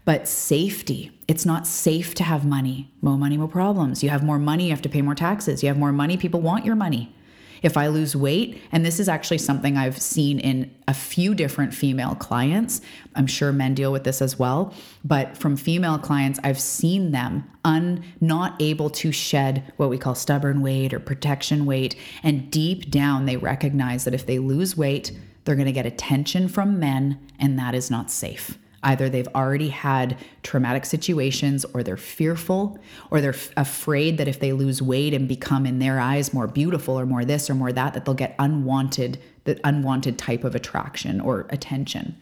[0.05, 2.93] But safety, it's not safe to have money.
[3.01, 4.03] More money, more problems.
[4.03, 5.63] You have more money, you have to pay more taxes.
[5.63, 7.15] You have more money, people want your money.
[7.63, 11.75] If I lose weight, and this is actually something I've seen in a few different
[11.75, 12.81] female clients,
[13.15, 17.51] I'm sure men deal with this as well, but from female clients, I've seen them
[17.65, 22.91] un not able to shed what we call stubborn weight or protection weight, and deep
[22.91, 25.13] down they recognize that if they lose weight,
[25.45, 28.59] they're going to get attention from men, and that is not safe.
[28.83, 32.79] Either they've already had traumatic situations, or they're fearful,
[33.11, 36.47] or they're f- afraid that if they lose weight and become, in their eyes, more
[36.47, 40.55] beautiful, or more this or more that, that they'll get unwanted, the unwanted type of
[40.55, 42.17] attraction or attention,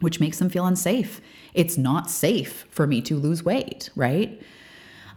[0.00, 1.22] which makes them feel unsafe.
[1.54, 4.40] It's not safe for me to lose weight, right?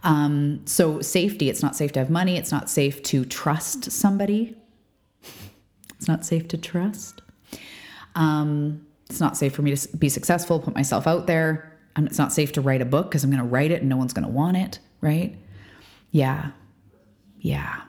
[0.04, 4.56] Um, so, safety it's not safe to have money, it's not safe to trust somebody,
[5.98, 7.22] it's not safe to trust.
[8.16, 11.74] Um, it's not safe for me to be successful, put myself out there.
[11.96, 13.90] And it's not safe to write a book because I'm going to write it and
[13.90, 15.36] no one's going to want it, right?
[16.12, 16.52] Yeah.
[17.40, 17.82] Yeah.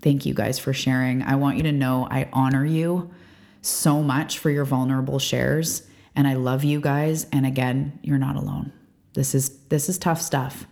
[0.00, 1.22] Thank you guys for sharing.
[1.22, 3.10] I want you to know I honor you
[3.60, 5.86] so much for your vulnerable shares
[6.16, 8.72] and I love you guys and again, you're not alone.
[9.14, 10.66] This is this is tough stuff.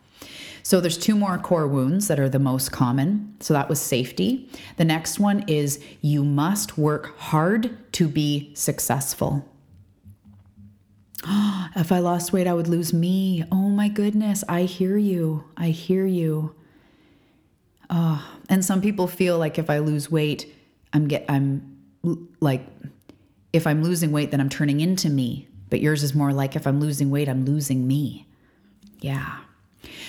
[0.63, 3.35] So there's two more core wounds that are the most common.
[3.41, 4.49] So that was safety.
[4.77, 9.47] The next one is you must work hard to be successful.
[11.77, 13.45] If I lost weight, I would lose me.
[13.51, 14.43] Oh my goodness.
[14.49, 15.45] I hear you.
[15.57, 16.55] I hear you.
[17.89, 20.53] Oh, and some people feel like if I lose weight,
[20.93, 21.79] I'm get I'm
[22.41, 22.67] like
[23.53, 25.49] if I'm losing weight, then I'm turning into me.
[25.69, 28.27] But yours is more like if I'm losing weight, I'm losing me.
[29.01, 29.39] Yeah.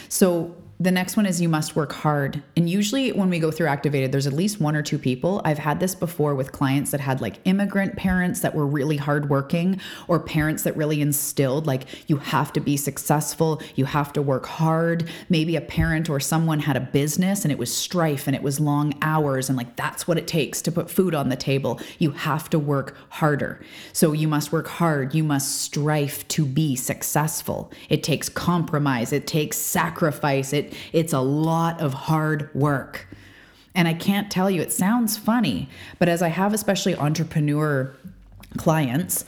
[0.10, 2.42] So the next one is you must work hard.
[2.58, 5.40] And usually, when we go through activated, there's at least one or two people.
[5.46, 9.80] I've had this before with clients that had like immigrant parents that were really hardworking,
[10.08, 14.48] or parents that really instilled like you have to be successful, you have to work
[14.48, 15.08] hard.
[15.30, 18.60] Maybe a parent or someone had a business and it was strife and it was
[18.60, 21.80] long hours, and like that's what it takes to put food on the table.
[22.00, 23.62] You have to work harder.
[23.94, 27.72] So you must work hard, you must strive to be successful.
[27.90, 33.08] It takes compromise, it takes sacrifice, it it's a lot of hard work.
[33.74, 37.94] And I can't tell you, it sounds funny, but as I have especially entrepreneur
[38.58, 39.24] clients,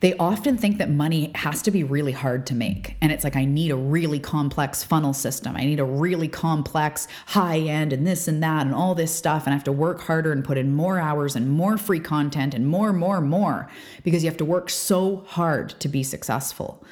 [0.00, 2.96] they often think that money has to be really hard to make.
[3.00, 5.56] And it's like, I need a really complex funnel system.
[5.56, 9.46] I need a really complex high end and this and that and all this stuff.
[9.46, 12.52] And I have to work harder and put in more hours and more free content
[12.52, 13.70] and more, more, more
[14.02, 16.84] because you have to work so hard to be successful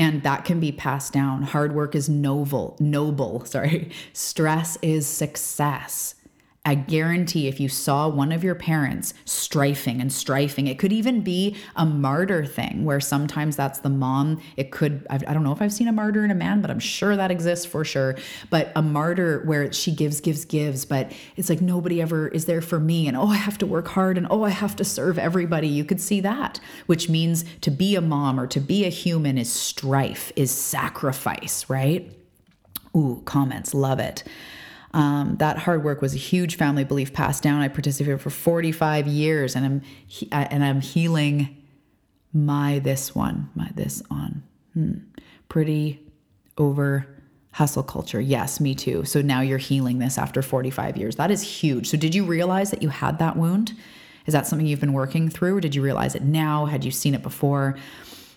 [0.00, 1.42] and that can be passed down.
[1.42, 3.90] Hard work is noble, noble, sorry.
[4.14, 6.14] Stress is success.
[6.62, 11.22] I guarantee if you saw one of your parents strifing and strifing, it could even
[11.22, 14.42] be a martyr thing where sometimes that's the mom.
[14.58, 16.78] It could, I don't know if I've seen a martyr in a man, but I'm
[16.78, 18.14] sure that exists for sure.
[18.50, 22.60] But a martyr where she gives, gives, gives, but it's like nobody ever is there
[22.60, 23.08] for me.
[23.08, 25.66] And oh, I have to work hard and oh, I have to serve everybody.
[25.66, 29.38] You could see that, which means to be a mom or to be a human
[29.38, 32.12] is strife, is sacrifice, right?
[32.94, 34.24] Ooh, comments, love it.
[34.92, 37.60] Um, that hard work was a huge family belief passed down.
[37.60, 39.82] I participated for 45 years, and I'm
[40.32, 41.56] and I'm healing
[42.32, 44.42] my this one, my this on.
[44.74, 44.92] Hmm.
[45.48, 46.00] Pretty
[46.58, 47.06] over
[47.52, 48.20] hustle culture.
[48.20, 49.04] Yes, me too.
[49.04, 51.16] So now you're healing this after 45 years.
[51.16, 51.88] That is huge.
[51.88, 53.74] So did you realize that you had that wound?
[54.26, 56.66] Is that something you've been working through, or did you realize it now?
[56.66, 57.76] Had you seen it before?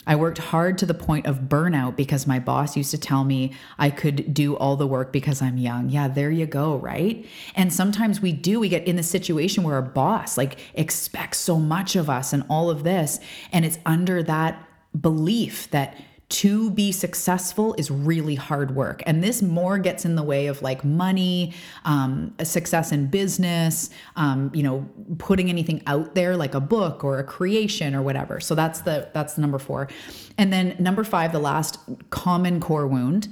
[0.06, 3.54] I worked hard to the point of burnout because my boss used to tell me
[3.78, 5.90] I could do all the work because I'm young.
[5.90, 7.26] Yeah, there you go, right?
[7.56, 11.58] And sometimes we do, we get in the situation where our boss like expects so
[11.58, 13.20] much of us and all of this.
[13.52, 14.68] And it's under that
[15.00, 15.98] belief that
[16.30, 19.04] to be successful is really hard work.
[19.06, 21.54] And this more gets in the way of like money,
[21.86, 24.88] um, success in business, um, you know,
[25.20, 28.40] putting anything out there like a book or a creation or whatever.
[28.40, 29.90] So that's the that's the number four.
[30.38, 31.78] And then number five, the last
[32.10, 33.28] common core wound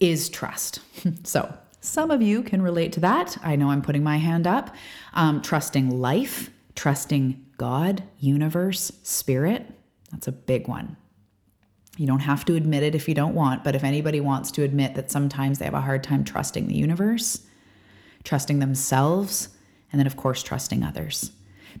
[0.00, 0.80] is trust.
[1.24, 3.36] so some of you can relate to that.
[3.42, 4.74] I know I'm putting my hand up.
[5.14, 9.66] Um, trusting life, trusting God, universe, spirit.
[10.10, 10.96] That's a big one.
[12.00, 14.62] You don't have to admit it if you don't want, but if anybody wants to
[14.62, 17.42] admit that sometimes they have a hard time trusting the universe,
[18.24, 19.50] trusting themselves,
[19.92, 21.30] and then, of course, trusting others.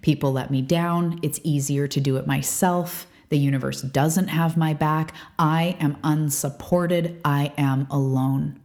[0.02, 1.20] People let me down.
[1.22, 3.06] It's easier to do it myself.
[3.30, 5.14] The universe doesn't have my back.
[5.38, 7.18] I am unsupported.
[7.24, 8.60] I am alone.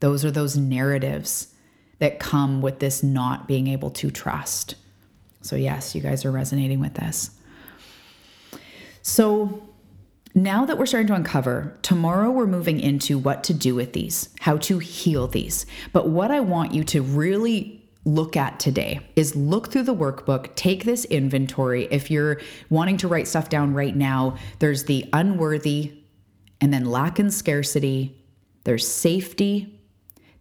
[0.00, 1.54] Those are those narratives
[2.00, 4.74] that come with this not being able to trust.
[5.40, 7.30] So, yes, you guys are resonating with this.
[9.00, 9.62] So,
[10.34, 14.28] now that we're starting to uncover, tomorrow we're moving into what to do with these,
[14.40, 15.66] how to heal these.
[15.92, 20.54] But what I want you to really look at today is look through the workbook,
[20.54, 21.86] take this inventory.
[21.90, 25.98] If you're wanting to write stuff down right now, there's the unworthy,
[26.60, 28.24] and then lack and scarcity,
[28.64, 29.80] there's safety,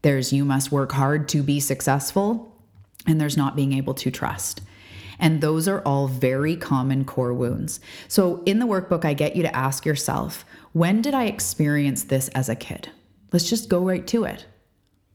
[0.01, 2.55] there's you must work hard to be successful,
[3.05, 4.61] and there's not being able to trust.
[5.21, 7.79] And those are all very common core wounds.
[8.09, 10.43] So in the workbook, I get you to ask yourself,
[10.73, 12.89] when did I experience this as a kid?
[13.31, 14.47] Let's just go right to it.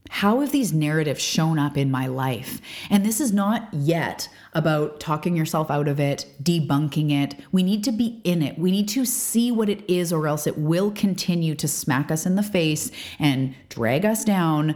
[0.09, 2.61] How have these narratives shown up in my life?
[2.89, 7.35] And this is not yet about talking yourself out of it, debunking it.
[7.51, 8.57] We need to be in it.
[8.57, 12.25] We need to see what it is, or else it will continue to smack us
[12.25, 12.89] in the face
[13.19, 14.75] and drag us down.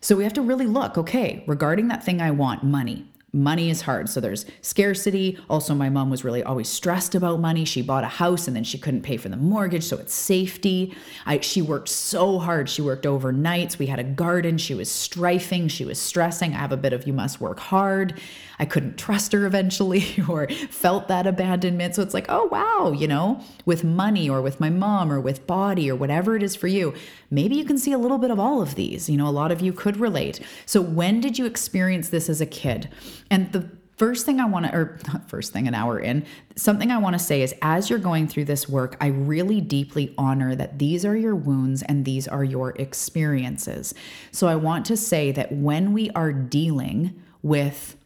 [0.00, 3.82] So we have to really look okay, regarding that thing I want, money money is
[3.82, 4.08] hard.
[4.08, 5.38] So there's scarcity.
[5.50, 7.64] Also, my mom was really always stressed about money.
[7.64, 10.94] She bought a house and then she couldn't pay for the mortgage, so it's safety.
[11.26, 12.70] I, she worked so hard.
[12.70, 13.78] She worked overnights.
[13.78, 14.56] We had a garden.
[14.56, 15.68] She was strifing.
[15.68, 16.54] She was stressing.
[16.54, 18.20] I have a bit of you must work hard.
[18.58, 21.96] I couldn't trust her eventually or felt that abandonment.
[21.96, 25.46] So it's like, oh, wow, you know, with money or with my mom or with
[25.46, 26.94] body or whatever it is for you,
[27.30, 29.08] maybe you can see a little bit of all of these.
[29.08, 30.40] You know, a lot of you could relate.
[30.66, 32.88] So when did you experience this as a kid?
[33.30, 36.24] And the first thing I want to, or not first thing, an hour in,
[36.56, 40.14] something I want to say is as you're going through this work, I really deeply
[40.18, 43.94] honor that these are your wounds and these are your experiences.
[44.30, 47.96] So I want to say that when we are dealing with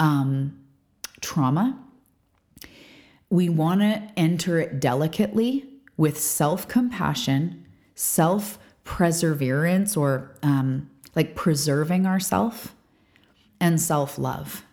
[0.00, 0.58] um,
[1.20, 1.78] trauma,
[3.30, 5.64] we want to enter it delicately
[5.96, 12.75] with self compassion, self perseverance, or um, like preserving ourself,
[13.60, 14.64] and self love.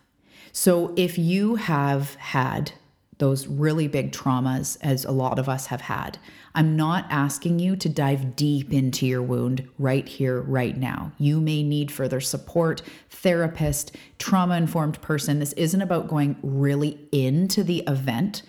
[0.52, 2.72] So if you have had
[3.18, 6.18] those really big traumas, as a lot of us have had,
[6.54, 11.12] I'm not asking you to dive deep into your wound right here, right now.
[11.18, 15.40] You may need further support, therapist, trauma informed person.
[15.40, 18.42] This isn't about going really into the event.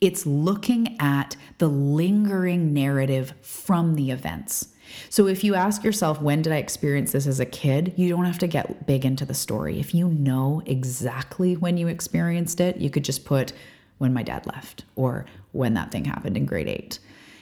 [0.00, 4.68] It's looking at the lingering narrative from the events.
[5.10, 7.94] So if you ask yourself, when did I experience this as a kid?
[7.96, 9.80] You don't have to get big into the story.
[9.80, 13.52] If you know exactly when you experienced it, you could just put
[13.98, 16.98] when my dad left or when that thing happened in grade eight.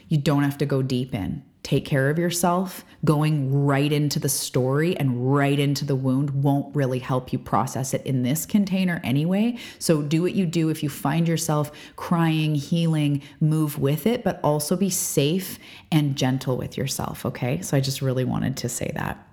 [0.08, 4.28] You don't have to go deep in take care of yourself, going right into the
[4.28, 9.00] story and right into the wound won't really help you process it in this container
[9.02, 9.58] anyway.
[9.80, 14.38] So do what you do if you find yourself crying, healing, move with it, but
[14.44, 15.58] also be safe
[15.90, 17.60] and gentle with yourself, okay?
[17.62, 19.26] So I just really wanted to say that.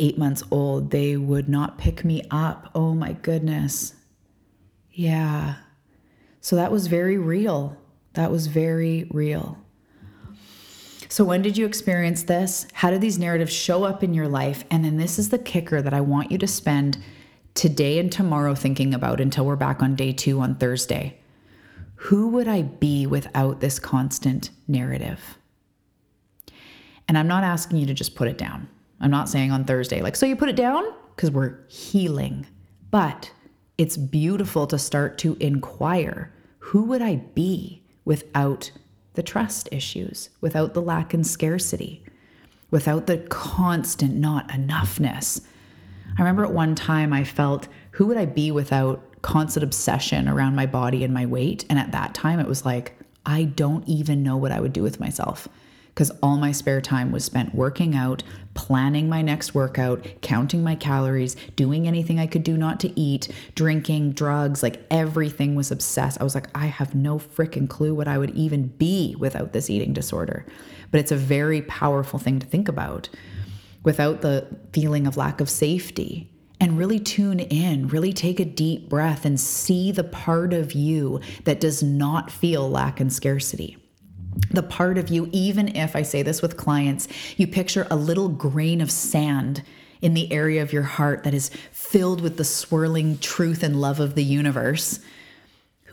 [0.00, 2.72] Eight months old, they would not pick me up.
[2.74, 3.94] Oh my goodness.
[4.90, 5.54] Yeah.
[6.40, 7.76] So that was very real.
[8.14, 9.63] That was very real.
[11.08, 12.66] So, when did you experience this?
[12.72, 14.64] How did these narratives show up in your life?
[14.70, 16.98] And then this is the kicker that I want you to spend
[17.54, 21.18] today and tomorrow thinking about until we're back on day two on Thursday.
[21.96, 25.38] Who would I be without this constant narrative?
[27.08, 28.68] And I'm not asking you to just put it down.
[29.00, 30.84] I'm not saying on Thursday, like, so you put it down?
[31.14, 32.46] Because we're healing.
[32.90, 33.30] But
[33.78, 38.70] it's beautiful to start to inquire who would I be without
[39.14, 42.04] the trust issues, without the lack and scarcity,
[42.70, 45.40] without the constant not enoughness.
[46.18, 50.54] I remember at one time I felt, who would I be without constant obsession around
[50.54, 51.64] my body and my weight?
[51.70, 54.82] And at that time, it was like, I don't even know what I would do
[54.82, 55.48] with myself
[55.94, 58.24] because all my spare time was spent working out,
[58.54, 63.28] planning my next workout, counting my calories, doing anything I could do not to eat,
[63.54, 66.20] drinking, drugs, like everything was obsessed.
[66.20, 69.70] I was like, I have no freaking clue what I would even be without this
[69.70, 70.44] eating disorder.
[70.90, 73.08] But it's a very powerful thing to think about
[73.84, 76.28] without the feeling of lack of safety.
[76.60, 81.20] And really tune in, really take a deep breath and see the part of you
[81.44, 83.76] that does not feel lack and scarcity
[84.50, 88.28] the part of you, even if I say this with clients, you picture a little
[88.28, 89.62] grain of sand
[90.00, 94.00] in the area of your heart that is filled with the swirling truth and love
[94.00, 95.00] of the universe.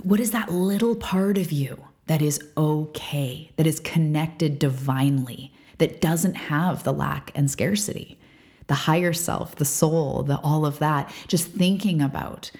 [0.02, 6.02] What is that little part of you that is okay, that is connected divinely, that
[6.02, 8.20] doesn't have the lack and scarcity?
[8.68, 12.52] The higher self, the soul, the all of that, just thinking about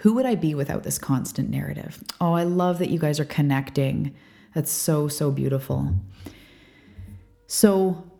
[0.00, 2.02] who would I be without this constant narrative?
[2.20, 4.14] Oh, I love that you guys are connecting
[4.56, 5.92] that's so, so beautiful.
[7.46, 8.10] So,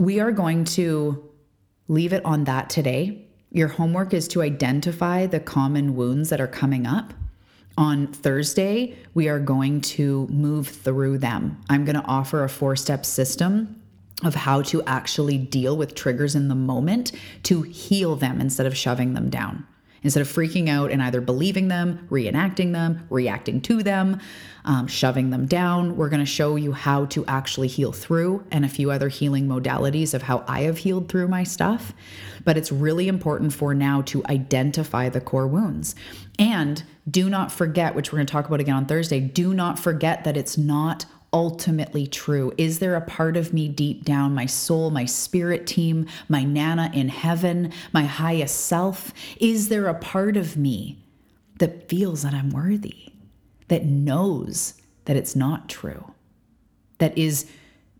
[0.00, 1.30] we are going to
[1.86, 3.24] leave it on that today.
[3.52, 7.14] Your homework is to identify the common wounds that are coming up.
[7.78, 11.62] On Thursday, we are going to move through them.
[11.70, 13.80] I'm going to offer a four step system
[14.24, 17.12] of how to actually deal with triggers in the moment
[17.44, 19.64] to heal them instead of shoving them down.
[20.02, 24.20] Instead of freaking out and either believing them, reenacting them, reacting to them,
[24.64, 28.64] um, shoving them down, we're going to show you how to actually heal through and
[28.64, 31.92] a few other healing modalities of how I have healed through my stuff.
[32.44, 35.94] But it's really important for now to identify the core wounds.
[36.38, 39.78] And do not forget, which we're going to talk about again on Thursday, do not
[39.78, 42.50] forget that it's not ultimately true?
[42.56, 46.90] Is there a part of me deep down, my soul, my spirit team, my Nana
[46.94, 49.12] in heaven, my highest self?
[49.38, 50.98] Is there a part of me
[51.58, 53.12] that feels that I'm worthy,
[53.68, 56.14] that knows that it's not true,
[56.96, 57.44] that is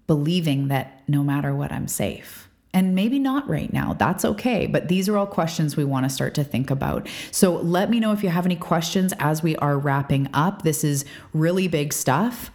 [0.06, 2.48] believing that no matter what, I'm safe?
[2.72, 3.92] And maybe not right now.
[3.92, 4.66] That's okay.
[4.66, 7.06] But these are all questions we want to start to think about.
[7.30, 10.62] So let me know if you have any questions as we are wrapping up.
[10.62, 12.50] This is really big stuff.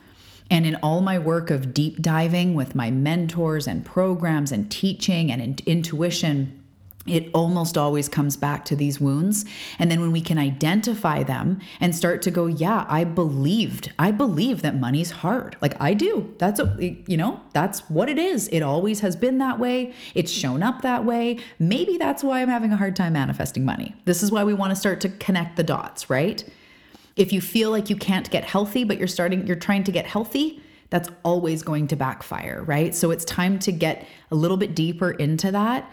[0.52, 5.32] And in all my work of deep diving with my mentors and programs and teaching
[5.32, 6.62] and in- intuition,
[7.08, 9.44] it almost always comes back to these wounds.
[9.80, 14.12] And then when we can identify them and start to go, yeah, I believed, I
[14.12, 15.56] believe that money's hard.
[15.62, 16.36] Like I do.
[16.38, 18.48] That's, a, you know, that's what it is.
[18.50, 19.94] It always has been that way.
[20.14, 21.40] It's shown up that way.
[21.58, 23.96] Maybe that's why I'm having a hard time manifesting money.
[24.06, 26.48] This is why we want to start to connect the dots, right?
[27.16, 30.06] If you feel like you can't get healthy, but you're starting, you're trying to get
[30.06, 32.94] healthy, that's always going to backfire, right?
[32.94, 35.92] So it's time to get a little bit deeper into that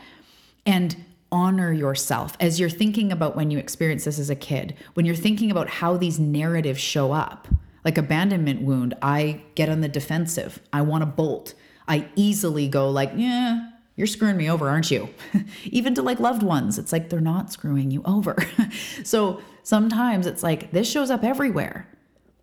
[0.66, 0.96] and
[1.30, 5.14] honor yourself as you're thinking about when you experience this as a kid, when you're
[5.14, 7.48] thinking about how these narratives show up.
[7.84, 10.60] Like abandonment wound, I get on the defensive.
[10.72, 11.54] I want to bolt.
[11.86, 15.10] I easily go like, "Yeah, you're screwing me over, aren't you?"
[15.64, 18.36] Even to like loved ones, it's like they're not screwing you over.
[19.04, 21.86] so sometimes it's like this shows up everywhere.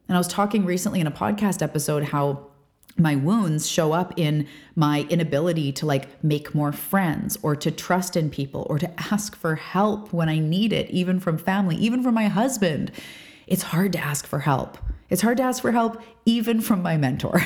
[0.08, 2.52] And I was talking recently in a podcast episode how
[2.98, 8.16] my wounds show up in my inability to like make more friends or to trust
[8.16, 12.04] in people or to ask for help when I need it, even from family, even
[12.04, 12.92] from my husband.
[13.48, 14.78] It's hard to ask for help.
[15.10, 17.42] It's hard to ask for help even from my mentor.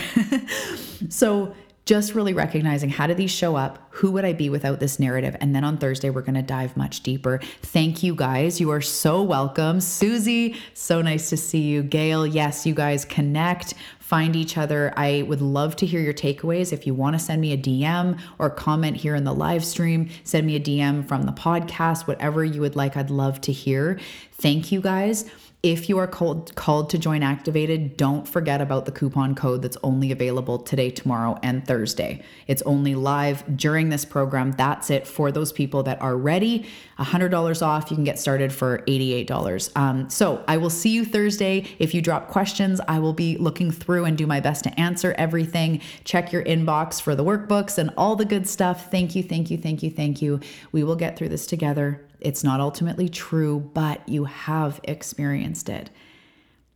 [1.09, 1.55] so
[1.89, 3.79] just really recognizing how do these show up?
[3.93, 5.35] Who would I be without this narrative?
[5.41, 7.39] And then on Thursday, we're going to dive much deeper.
[7.63, 8.61] Thank you guys.
[8.61, 9.81] You are so welcome.
[9.81, 11.81] Susie, so nice to see you.
[11.81, 14.91] Gail, yes, you guys connect find each other.
[14.97, 16.73] I would love to hear your takeaways.
[16.73, 20.09] If you want to send me a DM or comment here in the live stream,
[20.23, 23.99] send me a DM from the podcast, whatever you would like, I'd love to hear.
[24.31, 25.29] Thank you guys.
[25.61, 29.75] If you are called, called to join Activated, don't forget about the coupon code that's
[29.83, 32.23] only available today, tomorrow, and Thursday.
[32.47, 34.53] It's only live during this program.
[34.53, 36.65] That's it for those people that are ready.
[36.97, 37.91] $100 off.
[37.91, 39.71] You can get started for $88.
[39.75, 41.67] Um, so I will see you Thursday.
[41.77, 45.13] If you drop questions, I will be looking through and do my best to answer
[45.17, 45.81] everything.
[46.05, 48.89] Check your inbox for the workbooks and all the good stuff.
[48.89, 50.39] Thank you, thank you, thank you, thank you.
[50.71, 52.08] We will get through this together.
[52.19, 55.89] It's not ultimately true, but you have experienced it.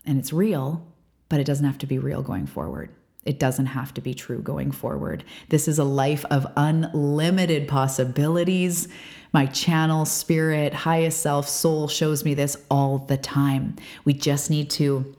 [0.06, 0.86] And it's real,
[1.30, 2.90] but it doesn't have to be real going forward.
[3.26, 5.24] It doesn't have to be true going forward.
[5.50, 8.90] This is a life of unlimited possibilities.
[9.32, 13.78] My channel, spirit, highest self, soul shows me this all the time.
[14.04, 15.16] We just need to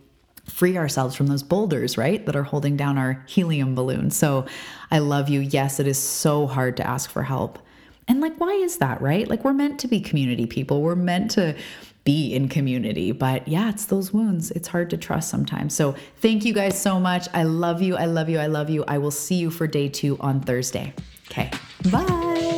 [0.47, 2.25] free ourselves from those boulders, right?
[2.27, 4.11] That are holding down our helium balloon.
[4.11, 4.45] So
[4.91, 5.41] I love you.
[5.41, 7.59] Yes, it is so hard to ask for help.
[8.07, 9.27] And like, why is that, right?
[9.29, 10.83] Like, we're meant to be community people.
[10.83, 11.57] We're meant to
[12.05, 13.13] be in community.
[13.13, 14.51] But yeah, it's those wounds.
[14.51, 15.75] It's hard to trust sometimes.
[15.75, 17.29] So thank you guys so much.
[17.33, 17.97] I love you.
[17.97, 18.39] I love you.
[18.39, 18.85] I love you.
[18.87, 20.93] I will see you for day two on Thursday.
[21.31, 21.51] Okay.
[21.91, 22.54] Bye.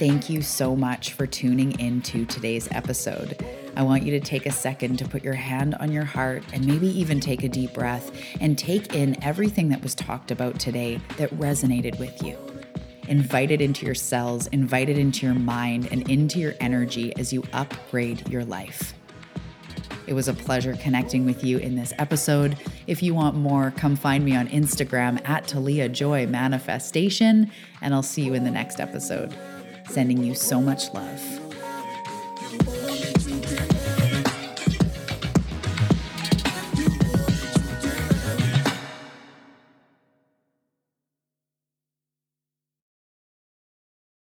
[0.00, 3.44] Thank you so much for tuning into today's episode.
[3.76, 6.66] I want you to take a second to put your hand on your heart and
[6.66, 8.10] maybe even take a deep breath
[8.40, 12.38] and take in everything that was talked about today that resonated with you.
[13.08, 17.30] Invite it into your cells, invite it into your mind, and into your energy as
[17.30, 18.94] you upgrade your life.
[20.06, 22.56] It was a pleasure connecting with you in this episode.
[22.86, 27.50] If you want more, come find me on Instagram at Talia Joy Manifestation,
[27.82, 29.36] and I'll see you in the next episode.
[29.90, 31.49] Sending you so much love.